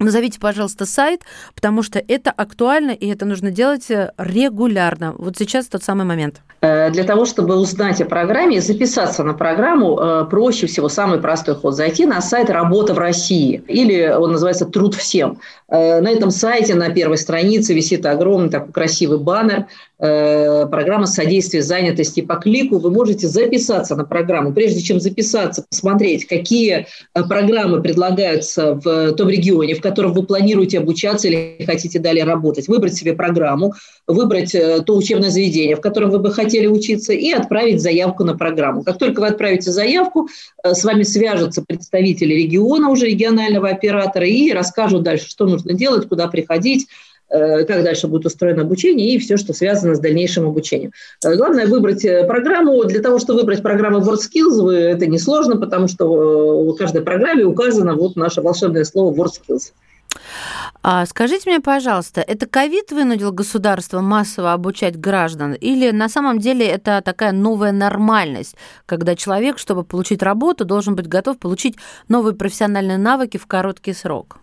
Назовите, 0.00 0.40
пожалуйста, 0.40 0.86
сайт, 0.86 1.22
потому 1.54 1.82
что 1.82 1.98
это 2.00 2.32
актуально, 2.32 2.90
и 2.90 3.06
это 3.06 3.24
нужно 3.26 3.50
делать 3.50 3.86
регулярно. 3.88 5.14
Вот 5.16 5.38
сейчас 5.38 5.66
тот 5.66 5.84
самый 5.84 6.04
момент. 6.04 6.42
Э, 6.64 6.90
для 6.90 7.04
того, 7.04 7.26
чтобы 7.26 7.56
узнать 7.56 8.00
о 8.00 8.06
программе 8.06 8.56
и 8.56 8.60
записаться 8.60 9.22
на 9.22 9.34
программу, 9.34 9.98
э, 10.00 10.24
проще 10.30 10.66
всего, 10.66 10.88
самый 10.88 11.18
простой 11.18 11.56
ход, 11.56 11.74
зайти 11.74 12.06
на 12.06 12.22
сайт 12.22 12.48
«Работа 12.48 12.94
в 12.94 12.98
России» 12.98 13.62
или 13.68 14.08
он 14.08 14.32
называется 14.32 14.64
«Труд 14.64 14.94
всем». 14.94 15.40
Э, 15.68 16.00
на 16.00 16.08
этом 16.08 16.30
сайте 16.30 16.74
на 16.74 16.88
первой 16.88 17.18
странице 17.18 17.74
висит 17.74 18.06
огромный 18.06 18.48
такой 18.48 18.72
красивый 18.72 19.18
баннер 19.18 19.66
программа 19.96 21.06
содействия 21.06 21.62
занятости 21.62 22.20
по 22.20 22.34
клику. 22.34 22.78
Вы 22.78 22.90
можете 22.90 23.26
записаться 23.26 23.96
на 23.96 24.04
программу. 24.04 24.52
Прежде 24.52 24.82
чем 24.82 25.00
записаться, 25.00 25.64
посмотреть, 25.70 26.26
какие 26.26 26.88
программы 27.14 27.80
предлагаются 27.80 28.74
в 28.74 29.12
том 29.12 29.30
регионе, 29.30 29.74
в 29.74 29.80
котором 29.80 30.12
вы 30.12 30.24
планируете 30.24 30.78
обучаться 30.78 31.28
или 31.28 31.64
хотите 31.64 32.00
далее 32.00 32.24
работать. 32.24 32.68
Выбрать 32.68 32.94
себе 32.94 33.14
программу, 33.14 33.72
выбрать 34.06 34.52
то 34.52 34.96
учебное 34.96 35.30
заведение, 35.30 35.76
в 35.76 35.80
котором 35.80 36.10
вы 36.10 36.18
бы 36.18 36.30
хотели 36.32 36.53
хотели 36.54 36.66
учиться, 36.68 37.12
и 37.12 37.32
отправить 37.32 37.82
заявку 37.82 38.24
на 38.24 38.36
программу. 38.36 38.84
Как 38.84 38.98
только 38.98 39.20
вы 39.20 39.28
отправите 39.28 39.72
заявку, 39.72 40.28
э, 40.62 40.72
с 40.72 40.84
вами 40.84 41.02
свяжутся 41.02 41.62
представители 41.66 42.34
региона, 42.34 42.90
уже 42.90 43.06
регионального 43.06 43.68
оператора, 43.68 44.26
и 44.26 44.52
расскажут 44.52 45.02
дальше, 45.02 45.28
что 45.28 45.46
нужно 45.46 45.72
делать, 45.72 46.08
куда 46.08 46.28
приходить, 46.28 46.86
э, 47.28 47.64
как 47.64 47.82
дальше 47.82 48.06
будет 48.06 48.26
устроено 48.26 48.62
обучение 48.62 49.14
и 49.14 49.18
все, 49.18 49.36
что 49.36 49.52
связано 49.52 49.96
с 49.96 49.98
дальнейшим 50.00 50.46
обучением. 50.46 50.92
Э, 51.24 51.34
главное 51.34 51.66
выбрать 51.66 52.02
программу. 52.28 52.84
Для 52.84 53.00
того, 53.00 53.18
чтобы 53.18 53.40
выбрать 53.40 53.62
программу 53.62 53.98
WordSkills, 53.98 54.70
это 54.70 55.06
несложно, 55.06 55.56
потому 55.56 55.88
что 55.88 56.06
у 56.06 56.72
каждой 56.74 57.02
программе 57.02 57.44
указано 57.44 57.94
вот 57.94 58.14
наше 58.14 58.42
волшебное 58.42 58.84
слово 58.84 59.12
WordSkills. 59.12 59.72
А 60.82 61.06
скажите 61.06 61.48
мне, 61.48 61.60
пожалуйста, 61.60 62.20
это 62.20 62.46
ковид 62.46 62.92
вынудил 62.92 63.32
государство 63.32 64.00
массово 64.00 64.52
обучать 64.52 64.98
граждан, 64.98 65.54
или 65.54 65.90
на 65.90 66.08
самом 66.08 66.38
деле 66.38 66.66
это 66.66 67.00
такая 67.02 67.32
новая 67.32 67.72
нормальность, 67.72 68.56
когда 68.86 69.16
человек, 69.16 69.58
чтобы 69.58 69.82
получить 69.84 70.22
работу, 70.22 70.64
должен 70.64 70.94
быть 70.94 71.08
готов 71.08 71.38
получить 71.38 71.76
новые 72.08 72.34
профессиональные 72.34 72.98
навыки 72.98 73.38
в 73.38 73.46
короткий 73.46 73.94
срок? 73.94 74.38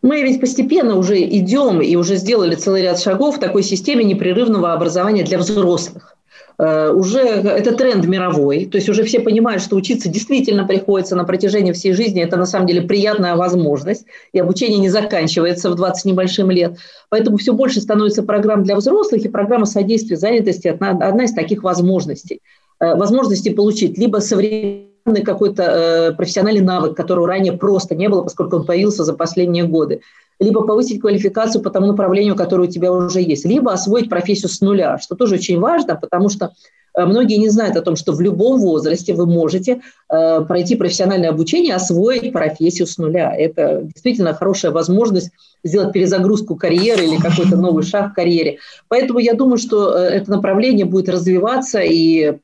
Мы 0.00 0.22
ведь 0.22 0.40
постепенно 0.40 0.96
уже 0.96 1.22
идем 1.22 1.80
и 1.80 1.94
уже 1.96 2.16
сделали 2.16 2.54
целый 2.54 2.82
ряд 2.82 3.00
шагов 3.00 3.36
в 3.36 3.40
такой 3.40 3.62
системе 3.62 4.04
непрерывного 4.04 4.72
образования 4.72 5.22
для 5.22 5.38
взрослых. 5.38 6.16
Э, 6.62 6.92
уже 6.92 7.18
это 7.18 7.74
тренд 7.74 8.06
мировой, 8.06 8.66
то 8.66 8.76
есть 8.76 8.88
уже 8.88 9.02
все 9.02 9.18
понимают, 9.18 9.62
что 9.62 9.74
учиться 9.74 10.08
действительно 10.08 10.64
приходится 10.64 11.16
на 11.16 11.24
протяжении 11.24 11.72
всей 11.72 11.92
жизни, 11.92 12.22
это 12.22 12.36
на 12.36 12.46
самом 12.46 12.68
деле 12.68 12.82
приятная 12.82 13.34
возможность, 13.34 14.04
и 14.32 14.38
обучение 14.38 14.78
не 14.78 14.88
заканчивается 14.88 15.70
в 15.70 15.74
20 15.74 16.04
небольшим 16.04 16.52
лет, 16.52 16.76
поэтому 17.08 17.36
все 17.36 17.52
больше 17.52 17.80
становится 17.80 18.22
программ 18.22 18.62
для 18.62 18.76
взрослых, 18.76 19.24
и 19.24 19.28
программа 19.28 19.66
содействия 19.66 20.16
занятости– 20.16 20.68
одна, 20.68 20.90
одна 20.90 21.24
из 21.24 21.32
таких 21.32 21.64
возможностей. 21.64 22.40
Э, 22.78 22.94
возможности 22.94 23.48
получить 23.48 23.98
либо 23.98 24.18
современный 24.18 25.24
какой-то 25.24 25.62
э, 25.64 26.12
профессиональный 26.12 26.60
навык, 26.60 26.96
которого 26.96 27.26
ранее 27.26 27.54
просто 27.54 27.96
не 27.96 28.08
было, 28.08 28.22
поскольку 28.22 28.54
он 28.54 28.66
появился 28.66 29.02
за 29.02 29.14
последние 29.14 29.64
годы, 29.64 30.02
либо 30.42 30.66
повысить 30.66 31.00
квалификацию 31.00 31.62
по 31.62 31.70
тому 31.70 31.86
направлению, 31.86 32.36
которое 32.36 32.68
у 32.68 32.70
тебя 32.70 32.92
уже 32.92 33.20
есть, 33.20 33.44
либо 33.44 33.72
освоить 33.72 34.08
профессию 34.08 34.48
с 34.48 34.60
нуля, 34.60 34.98
что 34.98 35.14
тоже 35.14 35.36
очень 35.36 35.58
важно, 35.58 35.96
потому 35.96 36.28
что 36.28 36.52
э, 36.96 37.04
многие 37.04 37.36
не 37.36 37.48
знают 37.48 37.76
о 37.76 37.82
том, 37.82 37.96
что 37.96 38.12
в 38.12 38.20
любом 38.20 38.60
возрасте 38.60 39.14
вы 39.14 39.26
можете 39.26 39.80
э, 40.08 40.40
пройти 40.42 40.76
профессиональное 40.76 41.30
обучение, 41.30 41.74
освоить 41.74 42.32
профессию 42.32 42.86
с 42.86 42.98
нуля. 42.98 43.34
Это 43.36 43.82
действительно 43.82 44.34
хорошая 44.34 44.72
возможность 44.72 45.30
сделать 45.64 45.92
перезагрузку 45.92 46.56
карьеры 46.56 47.04
или 47.04 47.16
какой-то 47.16 47.56
новый 47.56 47.84
шаг 47.84 48.12
в 48.12 48.14
карьере. 48.14 48.58
Поэтому 48.88 49.20
я 49.20 49.34
думаю, 49.34 49.58
что 49.58 49.96
э, 49.96 50.00
это 50.08 50.30
направление 50.30 50.84
будет 50.84 51.08
развиваться 51.08 51.80
и 51.80 52.38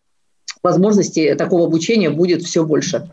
возможностей 0.62 1.34
такого 1.34 1.66
обучения 1.66 2.11
будет 2.11 2.42
все 2.42 2.64
больше. 2.64 3.08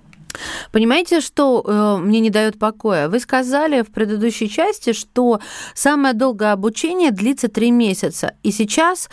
Понимаете, 0.72 1.22
что 1.22 1.64
э, 1.66 1.98
мне 2.02 2.20
не 2.20 2.30
дает 2.30 2.60
покоя? 2.60 3.10
Вы 3.10 3.20
сказали 3.20 3.82
в 3.82 3.92
предыдущей 3.92 4.50
части, 4.50 4.94
что 4.94 5.40
самое 5.74 6.14
долгое 6.14 6.52
обучение 6.52 7.12
длится 7.12 7.48
три 7.48 7.72
месяца. 7.72 8.34
И 8.44 8.52
сейчас 8.52 9.10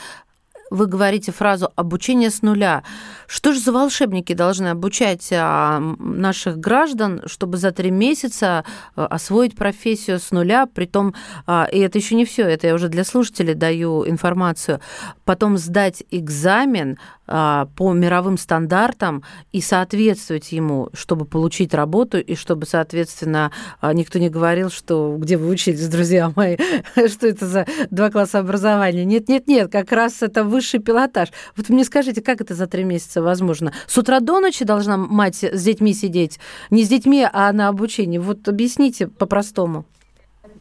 вы 0.73 0.87
говорите 0.87 1.33
фразу 1.33 1.71
«обучение 1.77 2.31
с 2.31 2.43
нуля». 2.43 2.83
Что 3.27 3.53
же 3.53 3.61
за 3.61 3.73
волшебники 3.73 4.33
должны 4.33 4.69
обучать 4.69 5.29
а, 5.33 5.81
наших 5.99 6.59
граждан, 6.59 7.23
чтобы 7.27 7.59
за 7.59 7.73
три 7.73 7.91
месяца 7.91 8.65
а, 8.97 9.07
освоить 9.07 9.55
профессию 9.55 10.19
с 10.19 10.31
нуля, 10.31 10.67
притом, 10.67 11.15
а, 11.47 11.69
и 11.71 11.79
это 11.79 11.99
еще 11.99 12.15
не 12.15 12.25
все, 12.25 12.43
это 12.43 12.67
я 12.67 12.75
уже 12.75 12.89
для 12.89 13.05
слушателей 13.05 13.55
даю 13.55 14.09
информацию, 14.09 14.81
потом 15.25 15.59
сдать 15.59 16.03
экзамен 16.11 16.99
по 17.25 17.93
мировым 17.95 18.37
стандартам 18.37 19.23
и 19.53 19.63
соответствовать 19.63 20.53
ему, 20.53 20.91
чтобы 20.93 21.25
получить 21.25 21.73
работу 21.73 22.19
и 22.19 22.35
чтобы, 22.35 22.67
соответственно, 22.67 23.53
никто 23.81 24.19
не 24.19 24.29
говорил, 24.29 24.71
что 24.71 25.17
где 25.19 25.39
вы 25.39 25.49
учились, 25.49 25.89
друзья 25.89 26.31
мои, 26.35 26.59
что 27.09 27.29
это 27.29 27.47
за 27.47 27.67
два 27.91 28.11
класса 28.11 28.41
образования. 28.41 29.07
Нет, 29.07 29.29
нет, 29.29 29.47
нет, 29.47 29.73
как 29.73 29.93
раз 29.93 30.21
это 30.21 30.45
высший 30.63 30.81
пилотаж. 30.81 31.29
Вот 31.57 31.69
мне 31.69 31.85
скажите, 31.85 32.23
как 32.23 32.41
это 32.41 32.55
за 32.55 32.69
три 32.69 32.85
месяца 32.85 33.21
возможно? 33.21 33.73
С 33.89 33.99
утра 33.99 34.21
до 34.21 34.39
ночи 34.39 34.65
должна 34.65 34.97
мать 34.97 35.43
с 35.43 35.65
детьми 35.65 35.93
сидеть? 35.93 36.39
Не 36.71 36.85
с 36.85 36.89
детьми, 36.89 37.27
а 37.33 37.53
на 37.53 37.69
обучении. 37.69 38.19
Вот 38.19 38.49
объясните 38.49 39.09
по-простому 39.09 39.85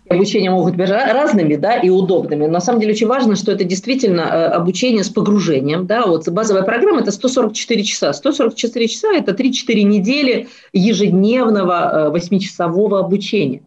обучения 0.10 0.52
могут 0.52 0.76
быть 0.76 0.90
разными 0.90 1.56
да, 1.56 1.78
и 1.78 1.90
удобными. 1.90 2.46
На 2.48 2.60
самом 2.60 2.82
деле 2.82 2.92
очень 2.92 3.08
важно, 3.08 3.38
что 3.38 3.54
это 3.54 3.64
действительно 3.64 4.22
э, 4.22 4.46
обучение 4.48 5.06
с 5.06 5.10
погружением. 5.10 5.86
Да, 5.86 6.06
вот 6.06 6.28
базовая 6.28 6.64
программа– 6.64 7.00
это 7.02 7.12
144 7.12 7.84
часа. 7.84 8.12
144 8.12 8.88
часа– 8.90 9.08
это 9.16 9.32
3-4 9.32 9.84
недели 9.84 10.50
ежедневного 10.74 12.12
8-часового 12.14 12.98
э, 12.98 13.00
обучения. 13.00 13.62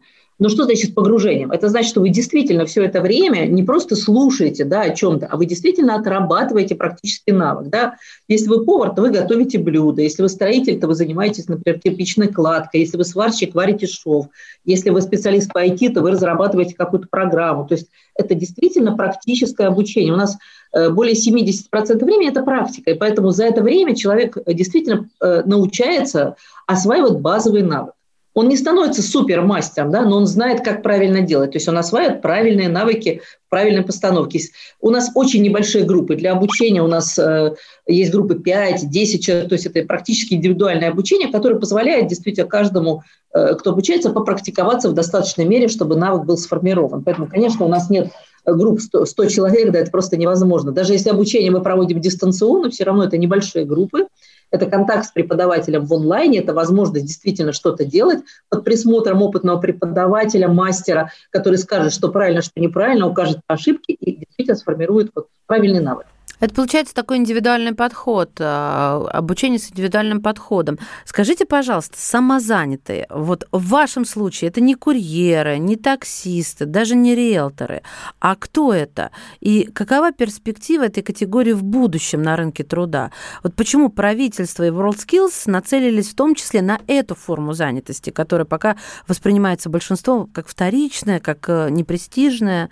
Но 0.44 0.50
что 0.50 0.64
значит 0.64 0.94
погружением? 0.94 1.52
Это 1.52 1.70
значит, 1.70 1.88
что 1.88 2.02
вы 2.02 2.10
действительно 2.10 2.66
все 2.66 2.84
это 2.84 3.00
время 3.00 3.46
не 3.46 3.62
просто 3.62 3.96
слушаете 3.96 4.66
да, 4.66 4.82
о 4.82 4.94
чем-то, 4.94 5.26
а 5.26 5.38
вы 5.38 5.46
действительно 5.46 5.94
отрабатываете 5.94 6.74
практический 6.74 7.32
навык. 7.32 7.68
Да? 7.70 7.94
Если 8.28 8.48
вы 8.48 8.62
повар, 8.62 8.94
то 8.94 9.00
вы 9.00 9.10
готовите 9.10 9.58
блюда. 9.58 10.02
Если 10.02 10.20
вы 10.20 10.28
строитель, 10.28 10.78
то 10.78 10.86
вы 10.86 10.96
занимаетесь, 10.96 11.48
например, 11.48 11.80
кирпичной 11.80 12.28
кладкой. 12.28 12.80
Если 12.80 12.98
вы 12.98 13.04
сварщик, 13.04 13.54
варите 13.54 13.86
шов. 13.86 14.26
Если 14.66 14.90
вы 14.90 15.00
специалист 15.00 15.50
по 15.50 15.66
IT, 15.66 15.94
то 15.94 16.02
вы 16.02 16.10
разрабатываете 16.10 16.74
какую-то 16.74 17.08
программу. 17.10 17.66
То 17.66 17.76
есть 17.76 17.86
это 18.14 18.34
действительно 18.34 18.94
практическое 18.94 19.68
обучение. 19.68 20.12
У 20.12 20.18
нас 20.18 20.36
э, 20.74 20.90
более 20.90 21.14
70% 21.14 22.04
времени– 22.04 22.28
это 22.30 22.42
практика. 22.42 22.90
И 22.90 22.98
поэтому 22.98 23.30
за 23.30 23.46
это 23.46 23.62
время 23.62 23.96
человек 23.96 24.36
действительно 24.46 25.08
э, 25.22 25.42
научается 25.46 26.36
осваивать 26.66 27.20
базовый 27.20 27.62
навык 27.62 27.94
он 28.34 28.48
не 28.48 28.56
становится 28.56 29.00
супермастером, 29.00 29.90
да, 29.90 30.02
но 30.02 30.16
он 30.16 30.26
знает, 30.26 30.64
как 30.64 30.82
правильно 30.82 31.20
делать. 31.20 31.52
То 31.52 31.56
есть 31.56 31.68
он 31.68 31.78
осваивает 31.78 32.20
правильные 32.20 32.68
навыки 32.68 33.22
в 33.46 33.50
правильной 33.50 33.82
постановке. 33.82 34.40
У 34.80 34.90
нас 34.90 35.12
очень 35.14 35.42
небольшие 35.42 35.84
группы. 35.84 36.16
Для 36.16 36.32
обучения 36.32 36.82
у 36.82 36.88
нас 36.88 37.16
э, 37.16 37.54
есть 37.86 38.10
группы 38.10 38.34
5-10 38.34 39.18
человек. 39.18 39.48
То 39.48 39.54
есть 39.54 39.66
это 39.66 39.82
практически 39.86 40.34
индивидуальное 40.34 40.90
обучение, 40.90 41.30
которое 41.30 41.60
позволяет 41.60 42.08
действительно 42.08 42.48
каждому, 42.48 43.02
э, 43.32 43.54
кто 43.54 43.70
обучается, 43.70 44.10
попрактиковаться 44.10 44.90
в 44.90 44.94
достаточной 44.94 45.44
мере, 45.44 45.68
чтобы 45.68 45.96
навык 45.96 46.24
был 46.24 46.36
сформирован. 46.36 47.04
Поэтому, 47.04 47.28
конечно, 47.28 47.64
у 47.64 47.68
нас 47.68 47.88
нет 47.88 48.10
групп 48.46 48.80
100, 48.80 49.06
100 49.06 49.26
человек, 49.26 49.72
да, 49.72 49.78
это 49.80 49.90
просто 49.90 50.16
невозможно. 50.16 50.72
Даже 50.72 50.92
если 50.92 51.10
обучение 51.10 51.50
мы 51.50 51.62
проводим 51.62 52.00
дистанционно, 52.00 52.70
все 52.70 52.84
равно 52.84 53.04
это 53.04 53.16
небольшие 53.16 53.64
группы, 53.64 54.06
это 54.50 54.66
контакт 54.66 55.06
с 55.06 55.10
преподавателем 55.10 55.84
в 55.84 55.92
онлайне, 55.92 56.38
это 56.38 56.54
возможность 56.54 57.06
действительно 57.06 57.52
что-то 57.52 57.84
делать 57.84 58.20
под 58.48 58.64
присмотром 58.64 59.22
опытного 59.22 59.58
преподавателя, 59.58 60.48
мастера, 60.48 61.10
который 61.30 61.58
скажет, 61.58 61.92
что 61.92 62.08
правильно, 62.10 62.42
что 62.42 62.60
неправильно, 62.60 63.08
укажет 63.08 63.40
ошибки 63.48 63.92
и 63.92 64.16
действительно 64.16 64.56
сформирует 64.56 65.10
вот 65.14 65.26
правильный 65.46 65.80
навык. 65.80 66.06
Это 66.40 66.54
получается 66.54 66.94
такой 66.94 67.18
индивидуальный 67.18 67.74
подход, 67.74 68.30
а, 68.40 69.06
обучение 69.12 69.58
с 69.58 69.70
индивидуальным 69.70 70.20
подходом. 70.20 70.78
Скажите, 71.04 71.46
пожалуйста, 71.46 71.96
самозанятые, 71.98 73.06
вот 73.10 73.46
в 73.52 73.68
вашем 73.68 74.04
случае 74.04 74.48
это 74.48 74.60
не 74.60 74.74
курьеры, 74.74 75.58
не 75.58 75.76
таксисты, 75.76 76.66
даже 76.66 76.96
не 76.96 77.14
риэлторы. 77.14 77.82
А 78.20 78.34
кто 78.36 78.72
это? 78.72 79.10
И 79.40 79.64
какова 79.64 80.12
перспектива 80.12 80.84
этой 80.84 81.02
категории 81.02 81.52
в 81.52 81.62
будущем 81.62 82.22
на 82.22 82.36
рынке 82.36 82.64
труда? 82.64 83.10
Вот 83.42 83.54
почему 83.54 83.88
правительство 83.88 84.64
и 84.64 84.70
WorldSkills 84.70 85.42
нацелились 85.46 86.08
в 86.08 86.14
том 86.14 86.34
числе 86.34 86.62
на 86.62 86.80
эту 86.86 87.14
форму 87.14 87.52
занятости, 87.52 88.10
которая 88.10 88.44
пока 88.44 88.76
воспринимается 89.06 89.70
большинством 89.70 90.26
как 90.26 90.48
вторичная, 90.48 91.20
как 91.20 91.48
э, 91.48 91.68
непрестижная? 91.70 92.70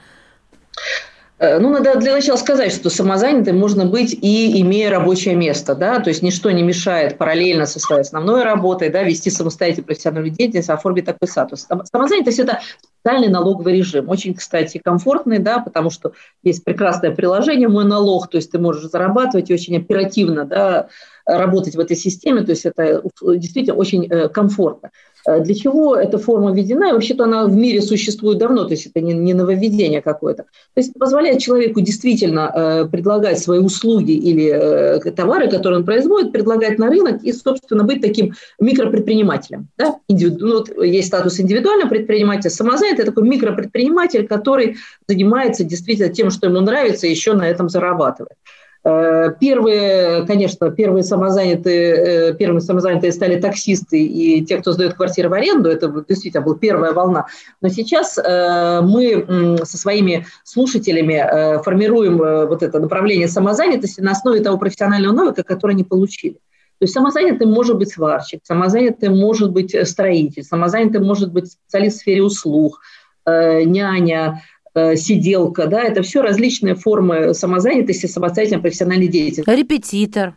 Э, 1.42 1.58
ну, 1.58 1.70
надо 1.70 1.96
для 1.98 2.12
начала 2.12 2.36
сказать, 2.36 2.72
что 2.72 2.88
самозанятым 2.88 3.58
можно 3.58 3.84
быть 3.84 4.12
и 4.14 4.60
имея 4.60 4.90
рабочее 4.90 5.34
место, 5.34 5.74
да, 5.74 5.98
то 5.98 6.08
есть 6.08 6.22
ничто 6.22 6.52
не 6.52 6.62
мешает 6.62 7.18
параллельно 7.18 7.66
со 7.66 7.80
своей 7.80 8.02
основной 8.02 8.44
работой, 8.44 8.90
да, 8.90 9.02
вести 9.02 9.28
самостоятельную 9.28 9.86
профессиональную 9.86 10.32
деятельность, 10.32 10.70
оформить 10.70 11.04
такой 11.04 11.26
статус. 11.26 11.66
Самозанятость– 11.90 12.38
это 12.38 12.60
специальный 13.00 13.28
налоговый 13.28 13.76
режим, 13.76 14.08
очень, 14.08 14.34
кстати, 14.34 14.78
комфортный, 14.78 15.40
да, 15.40 15.58
потому 15.58 15.90
что 15.90 16.12
есть 16.44 16.62
прекрасное 16.62 17.10
приложение 17.10 17.66
«Мой 17.66 17.86
налог», 17.86 18.30
то 18.30 18.36
есть 18.36 18.52
ты 18.52 18.60
можешь 18.60 18.88
зарабатывать 18.88 19.50
и 19.50 19.54
очень 19.54 19.76
оперативно, 19.76 20.44
да, 20.44 20.86
работать 21.26 21.74
в 21.74 21.80
этой 21.80 21.96
системе, 21.96 22.42
то 22.42 22.52
есть 22.52 22.66
это 22.66 23.02
действительно 23.20 23.74
очень 23.74 24.06
э, 24.06 24.28
комфортно. 24.28 24.90
Э, 25.26 25.40
для 25.40 25.54
чего 25.54 25.96
эта 25.96 26.18
форма 26.18 26.52
введена? 26.52 26.90
И 26.90 26.92
вообще-то 26.92 27.24
она 27.24 27.46
в 27.46 27.54
мире 27.54 27.80
существует 27.80 28.38
давно, 28.38 28.64
то 28.64 28.72
есть 28.72 28.86
это 28.86 29.00
не, 29.00 29.14
не 29.14 29.34
нововведение 29.34 30.02
какое-то. 30.02 30.44
То 30.74 30.80
есть 30.80 30.92
позволяет 30.94 31.40
человеку 31.40 31.80
действительно 31.80 32.52
э, 32.54 32.84
предлагать 32.86 33.38
свои 33.38 33.58
услуги 33.58 34.12
или 34.12 34.50
э, 34.52 35.10
товары, 35.12 35.48
которые 35.48 35.80
он 35.80 35.84
производит, 35.84 36.32
предлагать 36.32 36.78
на 36.78 36.88
рынок 36.88 37.22
и, 37.22 37.32
собственно, 37.32 37.84
быть 37.84 38.00
таким 38.00 38.32
микропредпринимателем. 38.60 39.68
Да? 39.78 39.96
Индивиду... 40.08 40.46
Ну, 40.46 40.58
вот 40.58 40.84
есть 40.84 41.08
статус 41.08 41.40
индивидуального 41.40 41.88
предпринимателя, 41.88 42.50
самозанятый 42.50 43.04
такой 43.04 43.28
микропредприниматель, 43.28 44.26
который 44.26 44.76
занимается 45.06 45.64
действительно 45.64 46.12
тем, 46.12 46.30
что 46.30 46.46
ему 46.46 46.60
нравится, 46.60 47.06
и 47.06 47.10
еще 47.10 47.34
на 47.34 47.48
этом 47.48 47.68
зарабатывает. 47.68 48.36
Э, 48.84 49.30
первые, 49.38 50.26
конечно, 50.26 50.70
первые 50.70 51.04
самозанятые, 51.04 52.30
э, 52.30 52.34
первыми 52.34 52.58
самозанятые 52.58 53.12
стали 53.12 53.40
таксисты 53.40 54.02
и 54.04 54.44
те, 54.44 54.58
кто 54.58 54.72
сдает 54.72 54.94
квартиры 54.94 55.28
в 55.28 55.34
аренду. 55.34 55.70
Это 55.70 56.04
действительно 56.08 56.42
была 56.42 56.56
первая 56.56 56.92
волна. 56.92 57.26
Но 57.60 57.68
сейчас 57.68 58.18
э, 58.18 58.80
мы 58.82 59.58
со 59.64 59.78
своими 59.78 60.26
слушателями 60.42 61.62
формируем 61.62 62.18
вот 62.18 62.62
это 62.62 62.80
направление 62.80 63.28
самозанятости 63.28 64.00
на 64.00 64.12
основе 64.12 64.40
того 64.40 64.58
профессионального 64.58 65.14
навыка, 65.14 65.44
который 65.44 65.72
они 65.72 65.84
получили. 65.84 66.34
То 66.34 66.84
есть 66.84 66.94
самозанятым 66.94 67.52
может 67.52 67.78
быть 67.78 67.92
сварщик, 67.92 68.40
самозанятым 68.42 69.16
может 69.16 69.52
быть 69.52 69.76
строитель, 69.88 70.42
самозанятым 70.42 71.04
может 71.04 71.32
быть 71.32 71.52
специалист 71.52 71.98
в 71.98 72.00
сфере 72.00 72.22
услуг, 72.24 72.80
няня, 73.24 74.42
сиделка, 74.74 75.66
да, 75.66 75.82
это 75.82 76.02
все 76.02 76.22
различные 76.22 76.74
формы 76.74 77.34
самозанятости, 77.34 78.06
самостоятельной 78.06 78.62
профессиональной 78.62 79.08
деятельности. 79.08 79.50
Репетитор. 79.50 80.34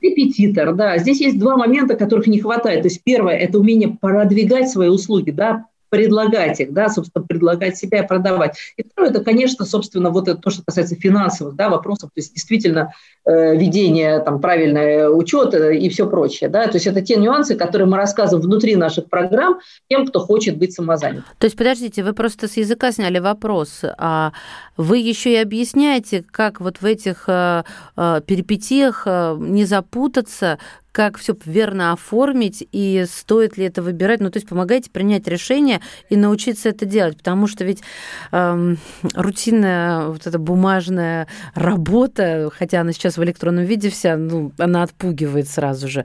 Репетитор, 0.00 0.74
да. 0.74 0.98
Здесь 0.98 1.20
есть 1.20 1.38
два 1.38 1.56
момента, 1.56 1.94
которых 1.96 2.26
не 2.26 2.40
хватает. 2.40 2.82
То 2.82 2.88
есть 2.88 3.02
первое– 3.04 3.36
это 3.38 3.58
умение 3.58 3.96
продвигать 4.00 4.68
свои 4.68 4.88
услуги, 4.88 5.30
да, 5.30 5.66
предлагать 5.92 6.58
их, 6.58 6.72
да, 6.72 6.88
собственно, 6.88 7.22
предлагать 7.22 7.76
себя 7.76 8.02
и 8.02 8.06
продавать. 8.06 8.56
И 8.78 8.82
второе, 8.82 9.10
это, 9.10 9.22
конечно, 9.22 9.66
собственно, 9.66 10.08
вот 10.08 10.26
это 10.26 10.40
то, 10.40 10.48
что 10.48 10.62
касается 10.64 10.94
финансовых 10.94 11.54
да, 11.54 11.68
вопросов, 11.68 12.08
то 12.14 12.18
есть 12.18 12.32
действительно 12.32 12.94
э, 13.26 13.54
ведение 13.58 14.20
там, 14.20 14.40
правильное 14.40 15.10
учета 15.10 15.68
и 15.70 15.86
все 15.90 16.08
прочее. 16.08 16.48
Да, 16.48 16.66
то 16.66 16.76
есть 16.76 16.86
это 16.86 17.02
те 17.02 17.16
нюансы, 17.16 17.56
которые 17.56 17.86
мы 17.86 17.98
рассказываем 17.98 18.46
внутри 18.46 18.74
наших 18.74 19.10
программ 19.10 19.60
тем, 19.90 20.06
кто 20.06 20.20
хочет 20.20 20.56
быть 20.56 20.72
самозанятым. 20.72 21.24
То 21.38 21.44
есть, 21.44 21.58
подождите, 21.58 22.02
вы 22.02 22.14
просто 22.14 22.48
с 22.48 22.56
языка 22.56 22.90
сняли 22.90 23.18
вопрос, 23.18 23.82
а 23.98 24.32
вы 24.78 24.96
еще 24.96 25.34
и 25.34 25.36
объясняете, 25.36 26.24
как 26.30 26.62
вот 26.62 26.80
в 26.80 26.86
этих 26.86 27.24
э, 27.26 27.64
э, 27.98 28.20
перипетиях 28.24 29.02
э, 29.04 29.36
не 29.38 29.66
запутаться, 29.66 30.58
как 30.92 31.18
все 31.18 31.34
верно 31.46 31.92
оформить 31.92 32.66
и 32.70 33.04
стоит 33.10 33.56
ли 33.56 33.64
это 33.64 33.82
выбирать. 33.82 34.20
Ну, 34.20 34.30
то 34.30 34.36
есть 34.36 34.48
помогайте 34.48 34.90
принять 34.90 35.26
решение 35.26 35.80
и 36.10 36.16
научиться 36.16 36.68
это 36.68 36.84
делать, 36.84 37.16
потому 37.16 37.46
что 37.46 37.64
ведь 37.64 37.82
эм, 38.30 38.78
рутинная 39.14 40.06
вот 40.08 40.26
эта 40.26 40.38
бумажная 40.38 41.26
работа, 41.54 42.50
хотя 42.54 42.82
она 42.82 42.92
сейчас 42.92 43.16
в 43.16 43.24
электронном 43.24 43.64
виде 43.64 43.88
вся, 43.90 44.16
ну, 44.16 44.52
она 44.58 44.82
отпугивает 44.82 45.48
сразу 45.48 45.88
же. 45.88 46.04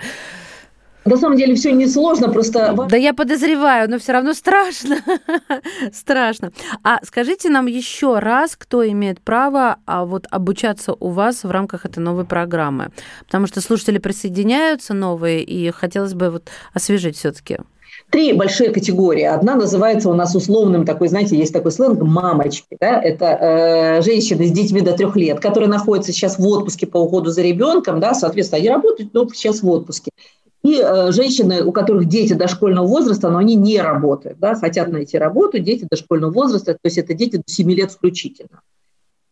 На 1.08 1.17
самом 1.17 1.38
деле 1.38 1.56
все 1.56 1.72
несложно, 1.72 2.30
просто... 2.30 2.76
Да 2.89 2.98
я 2.98 3.13
подозреваю, 3.13 3.89
но 3.89 3.98
все 3.98 4.12
равно 4.12 4.34
страшно. 4.34 4.98
страшно. 5.93 6.52
А 6.84 7.00
скажите 7.04 7.50
нам 7.50 7.65
еще 7.67 8.20
раз, 8.20 8.56
кто 8.56 8.88
имеет 8.88 9.22
право 9.22 9.78
а 9.86 10.06
вот 10.06 10.28
обучаться 10.30 10.93
у 11.00 11.10
вас 11.10 11.43
в 11.43 11.52
рамках 11.52 11.86
этой 11.86 12.00
новой 12.00 12.26
программы? 12.26 12.91
Потому 13.26 13.48
что 13.48 13.62
слушатели 13.62 13.98
присоединяются 13.98 14.93
новые, 14.93 15.43
и 15.43 15.72
хотелось 15.72 16.13
бы 16.13 16.30
вот 16.30 16.50
освежить 16.74 17.17
все-таки. 17.17 17.60
Три 18.10 18.34
большие 18.34 18.70
категории. 18.70 19.24
Одна 19.24 19.56
называется 19.56 20.10
у 20.10 20.13
нас 20.13 20.36
условным 20.36 20.86
такой, 20.86 21.10
знаете, 21.10 21.38
есть 21.38 21.52
такой 21.52 21.72
сленг 21.72 22.02
«мамочки». 22.02 22.78
Да? 22.80 23.02
Это 23.02 23.26
э, 23.26 24.02
женщины 24.02 24.46
с 24.48 24.52
детьми 24.52 24.82
до 24.82 24.93
трех 24.93 25.15
лет, 25.15 25.39
которые 25.39 25.70
находятся 25.70 26.12
сейчас 26.12 26.38
в 26.38 26.48
отпуске 26.48 26.88
по 26.88 26.98
уходу 26.98 27.32
за 27.32 27.41
ребенком, 27.41 28.00
да, 28.00 28.13
соответственно, 28.13 28.60
они 28.60 28.70
работают, 28.70 29.13
но 29.13 29.28
сейчас 29.30 29.62
в 29.62 29.70
отпуске. 29.70 30.12
И 30.63 30.82
э, 30.82 31.12
женщины, 31.12 31.63
у 31.63 31.72
которых 31.72 32.08
дети 32.08 32.34
дошкольного 32.34 32.88
возраста, 32.88 33.30
но 33.30 33.38
они 33.38 33.56
не 33.56 33.80
работают, 33.80 34.39
да, 34.39 34.56
хотят 34.56 34.89
найти 34.89 35.17
работу, 35.17 35.60
дети 35.60 35.88
дошкольного 35.89 36.32
возраста, 36.32 36.74
то 36.74 36.80
есть 36.84 36.98
это 36.98 37.13
дети 37.13 37.38
до 37.38 37.43
7 37.46 37.72
лет 37.72 37.91
включительно. 37.91 38.62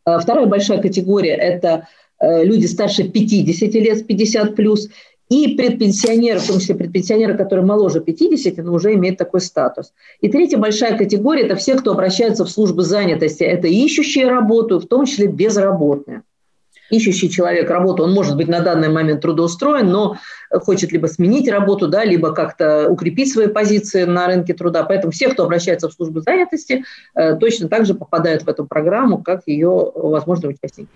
А 0.06 0.20
вторая 0.20 0.46
большая 0.46 0.82
категория– 0.82 1.34
это 1.36 1.88
э, 2.20 2.44
люди 2.44 2.68
старше 2.68 3.10
50 3.10 3.74
лет, 3.74 4.06
50 4.06 4.56
плюс, 4.56 4.88
и 5.28 5.56
предпенсионеры, 5.56 6.40
в 6.40 6.48
том 6.48 6.60
числе 6.60 6.76
предпенсионеры, 6.76 7.36
которые 7.36 7.66
моложе 7.66 8.00
50, 8.00 8.58
но 8.58 8.74
уже 8.74 8.94
имеют 8.94 9.18
такой 9.18 9.42
статус. 9.42 9.92
И 10.22 10.30
третья 10.30 10.60
большая 10.60 10.96
категория– 10.96 11.42
это 11.46 11.56
все, 11.56 11.76
кто 11.76 11.94
обращается 11.94 12.46
в 12.46 12.50
службы 12.50 12.84
занятости. 12.84 13.44
Это 13.44 13.68
ищущие 13.68 14.28
работу, 14.28 14.80
в 14.80 14.86
том 14.86 15.06
числе 15.06 15.26
безработные 15.26 16.22
ищущий 16.90 17.30
человек 17.30 17.70
работу, 17.70 18.04
он 18.04 18.14
может 18.14 18.36
быть 18.36 18.48
на 18.48 18.60
данный 18.60 18.90
момент 18.90 19.22
трудоустроен, 19.22 19.88
но 19.88 20.18
хочет 20.60 20.92
либо 20.92 21.08
сменить 21.08 21.50
работу, 21.50 21.88
да, 21.88 22.04
либо 22.04 22.34
как-то 22.34 22.90
укрепить 22.90 23.32
свои 23.32 23.48
позиции 23.48 24.04
на 24.04 24.28
рынке 24.28 24.54
труда. 24.54 24.84
Поэтому 24.84 25.12
все, 25.12 25.30
кто 25.30 25.44
обращается 25.44 25.90
в 25.90 25.94
службу 25.94 26.22
занятости, 26.22 26.84
э, 27.16 27.36
точно 27.36 27.68
так 27.68 27.86
же 27.86 27.94
попадают 27.94 28.44
в 28.44 28.48
эту 28.48 28.66
программу, 28.66 29.22
как 29.22 29.42
ее 29.46 29.92
возможные 29.96 30.52
участники. 30.52 30.90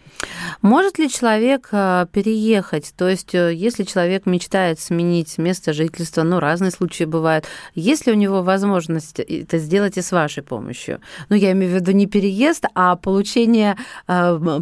Может 0.62 1.00
ли 1.00 1.10
человек 1.10 1.70
э, 1.72 2.06
переехать? 2.12 2.94
То 2.98 3.10
есть, 3.10 3.34
э, 3.36 3.54
если 3.54 3.84
человек 3.84 4.26
мечтает 4.26 4.80
сменить 4.80 5.38
место 5.38 5.74
жительства, 5.74 6.24
ну, 6.24 6.40
разные 6.40 6.72
случаи 6.72 7.04
бывают, 7.04 7.46
есть 7.76 8.08
ли 8.08 8.14
у 8.14 8.16
него 8.16 8.42
возможность 8.42 9.20
это 9.20 9.58
сделать 9.58 9.98
и 9.98 10.02
с 10.02 10.12
вашей 10.12 10.44
помощью? 10.44 11.00
Ну, 11.30 11.36
я 11.36 11.52
имею 11.52 11.72
в 11.72 11.76
виду 11.76 11.92
не 11.92 12.08
переезд, 12.08 12.66
а 12.76 12.96
получение 12.96 13.76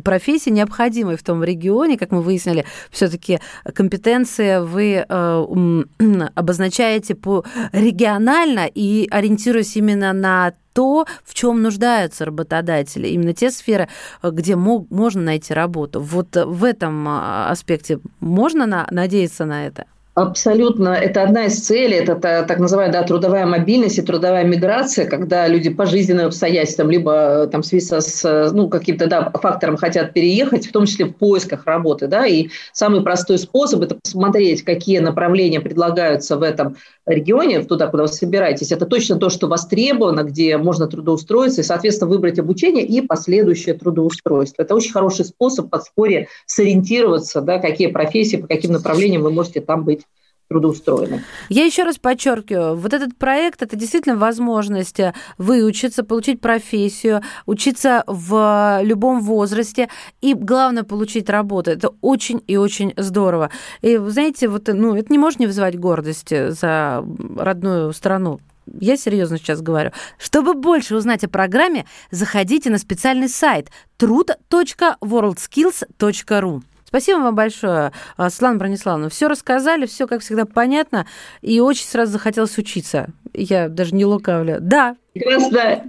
профессии, 0.04 0.50
необходимой 0.50 1.18
в 1.18 1.24
том 1.24 1.44
регионе, 1.44 1.98
как 1.98 2.12
мы 2.12 2.22
выяснили, 2.22 2.66
все-таки 2.92 3.40
компетенции 3.74 4.60
вы 4.60 4.87
э, 4.96 5.84
обозначаете 6.36 7.16
по 7.16 7.44
регионально 7.72 8.68
и 8.74 9.08
ориентируясь 9.12 9.76
именно 9.78 10.14
на 10.14 10.54
то, 10.74 11.08
в 11.26 11.34
чем 11.34 11.64
нуждаются 11.64 12.26
работодатели, 12.26 13.08
именно 13.08 13.34
те 13.34 13.50
сферы, 13.50 13.90
где 14.22 14.56
мог, 14.56 14.92
можно 14.92 15.24
найти 15.24 15.54
работу. 15.54 16.00
Вот 16.02 16.36
в 16.36 16.64
этом 16.64 17.08
а, 17.08 17.50
аспекте 17.50 18.00
можно 18.20 18.68
на, 18.68 18.88
надеяться 18.92 19.46
на 19.46 19.66
это? 19.66 19.86
Абсолютно. 20.18 20.90
Это 20.96 21.22
одна 21.22 21.46
из 21.46 21.60
целей, 21.60 21.98
это 21.98 22.16
так 22.16 22.58
называемая 22.58 22.92
да, 22.92 23.04
трудовая 23.08 23.46
мобильность 23.46 24.00
и 24.00 24.02
трудовая 24.02 24.46
миграция, 24.46 25.06
когда 25.06 25.48
люди 25.48 25.70
по 25.70 25.86
жизненным 25.86 26.26
обстоятельствам, 26.26 26.90
либо 26.90 27.46
там, 27.52 27.62
в 27.62 27.68
связи 27.68 27.86
с 27.86 28.52
ну, 28.52 28.68
каким-то 28.68 29.06
да, 29.06 29.30
фактором 29.30 29.78
хотят 29.78 30.14
переехать, 30.14 30.66
в 30.66 30.72
том 30.72 30.88
числе 30.88 31.06
в 31.06 31.16
поисках 31.16 31.68
работы. 31.68 32.08
Да, 32.08 32.26
и 32.26 32.48
самый 32.74 33.04
простой 33.04 33.38
способ– 33.38 33.82
это 33.84 34.00
посмотреть, 34.04 34.64
какие 34.64 34.98
направления 34.98 35.60
предлагаются 35.60 36.36
в 36.36 36.42
этом 36.42 36.78
регионе, 37.06 37.62
туда, 37.62 37.86
куда 37.86 38.04
вы 38.04 38.10
собираетесь. 38.10 38.72
Это 38.72 38.88
точно 38.88 39.18
то, 39.18 39.30
что 39.30 39.46
востребовано, 39.48 40.24
где 40.24 40.58
можно 40.58 40.88
трудоустроиться, 40.88 41.62
и, 41.62 41.64
соответственно, 41.64 42.10
выбрать 42.10 42.40
обучение 42.40 42.84
и 42.84 43.02
последующее 43.02 43.76
трудоустройство. 43.76 44.64
Это 44.64 44.74
очень 44.74 44.94
хороший 44.94 45.26
способ 45.26 45.70
подспорье 45.70 46.28
сориентироваться, 46.48 47.42
да, 47.42 47.60
какие 47.60 47.88
профессии, 47.88 48.38
по 48.38 48.48
каким 48.48 48.72
направлениям 48.72 49.22
вы 49.22 49.30
можете 49.30 49.62
там 49.62 49.86
быть 49.86 50.07
трудоустроены. 50.50 51.24
Я 51.50 51.66
еще 51.66 51.84
раз 51.84 51.98
подчеркиваю, 51.98 52.76
вот 52.76 52.94
этот 52.94 53.18
проект 53.18 53.62
это 53.62 53.76
действительно 53.76 54.16
возможность 54.16 55.00
выучиться, 55.38 56.04
получить 56.04 56.42
профессию, 56.42 57.22
учиться 57.46 58.04
в 58.08 58.80
любом 58.84 59.22
возрасте 59.22 59.90
и 60.22 60.34
главное 60.34 60.84
получить 60.84 61.30
работу. 61.30 61.72
Это 61.72 61.92
очень 62.02 62.42
и 62.48 62.58
очень 62.58 62.94
здорово. 62.98 63.52
И 63.82 63.98
знаете, 63.98 64.48
вот 64.48 64.68
ну 64.68 64.96
это 64.96 65.12
не 65.12 65.18
может 65.18 65.40
не 65.40 65.48
вызывать 65.48 65.78
гордости 65.78 66.50
за 66.50 67.04
родную 67.38 67.94
страну. 67.94 68.40
Я 68.80 68.98
серьезно 68.98 69.38
сейчас 69.38 69.62
говорю. 69.62 69.92
Чтобы 70.18 70.54
больше 70.54 70.96
узнать 70.96 71.24
о 71.24 71.30
программе, 71.30 71.86
заходите 72.12 72.70
на 72.70 72.78
специальный 72.78 73.30
сайт 73.30 73.70
trud.worldskills.ru. 73.98 76.62
Спасибо 76.88 77.20
вам 77.20 77.36
большое, 77.36 77.92
а, 78.16 78.30
Светлана 78.30 78.60
Брониславовна. 78.60 79.10
Все 79.10 79.28
рассказали, 79.28 79.86
все, 79.86 80.08
как 80.08 80.22
всегда, 80.22 80.46
понятно, 80.46 81.06
и 81.42 81.60
очень 81.60 81.86
сразу 81.86 82.14
захотелось 82.14 82.58
учиться. 82.58 83.10
Я 83.34 83.68
даже 83.68 83.94
не 83.94 84.06
лукавлю. 84.06 84.58
Да, 84.62 84.96
Прекрасно. 85.14 85.84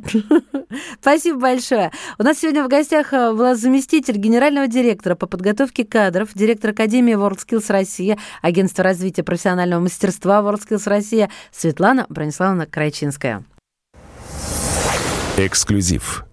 Спасибо 1.00 1.38
большое. 1.38 1.92
У 2.18 2.22
нас 2.22 2.38
сегодня 2.38 2.64
в 2.64 2.68
гостях 2.68 3.12
а, 3.12 3.32
была 3.32 3.54
заместитель 3.54 4.16
генерального 4.16 4.66
директора 4.66 5.14
по 5.14 5.26
подготовке 5.26 5.84
кадров, 5.84 6.30
директор 6.34 6.70
Академии 6.70 7.14
WorldSkills 7.14 7.70
Россия, 7.70 8.18
агентство 8.42 8.82
развития 8.82 9.22
профессионального 9.22 9.80
мастерства 9.80 10.40
WorldSkills 10.40 10.88
Россия 10.88 11.30
Светлана 11.52 12.06
Брониславовна 12.08 12.66
Крайчинская. 12.66 13.44
Эксклюзив. 15.36 16.27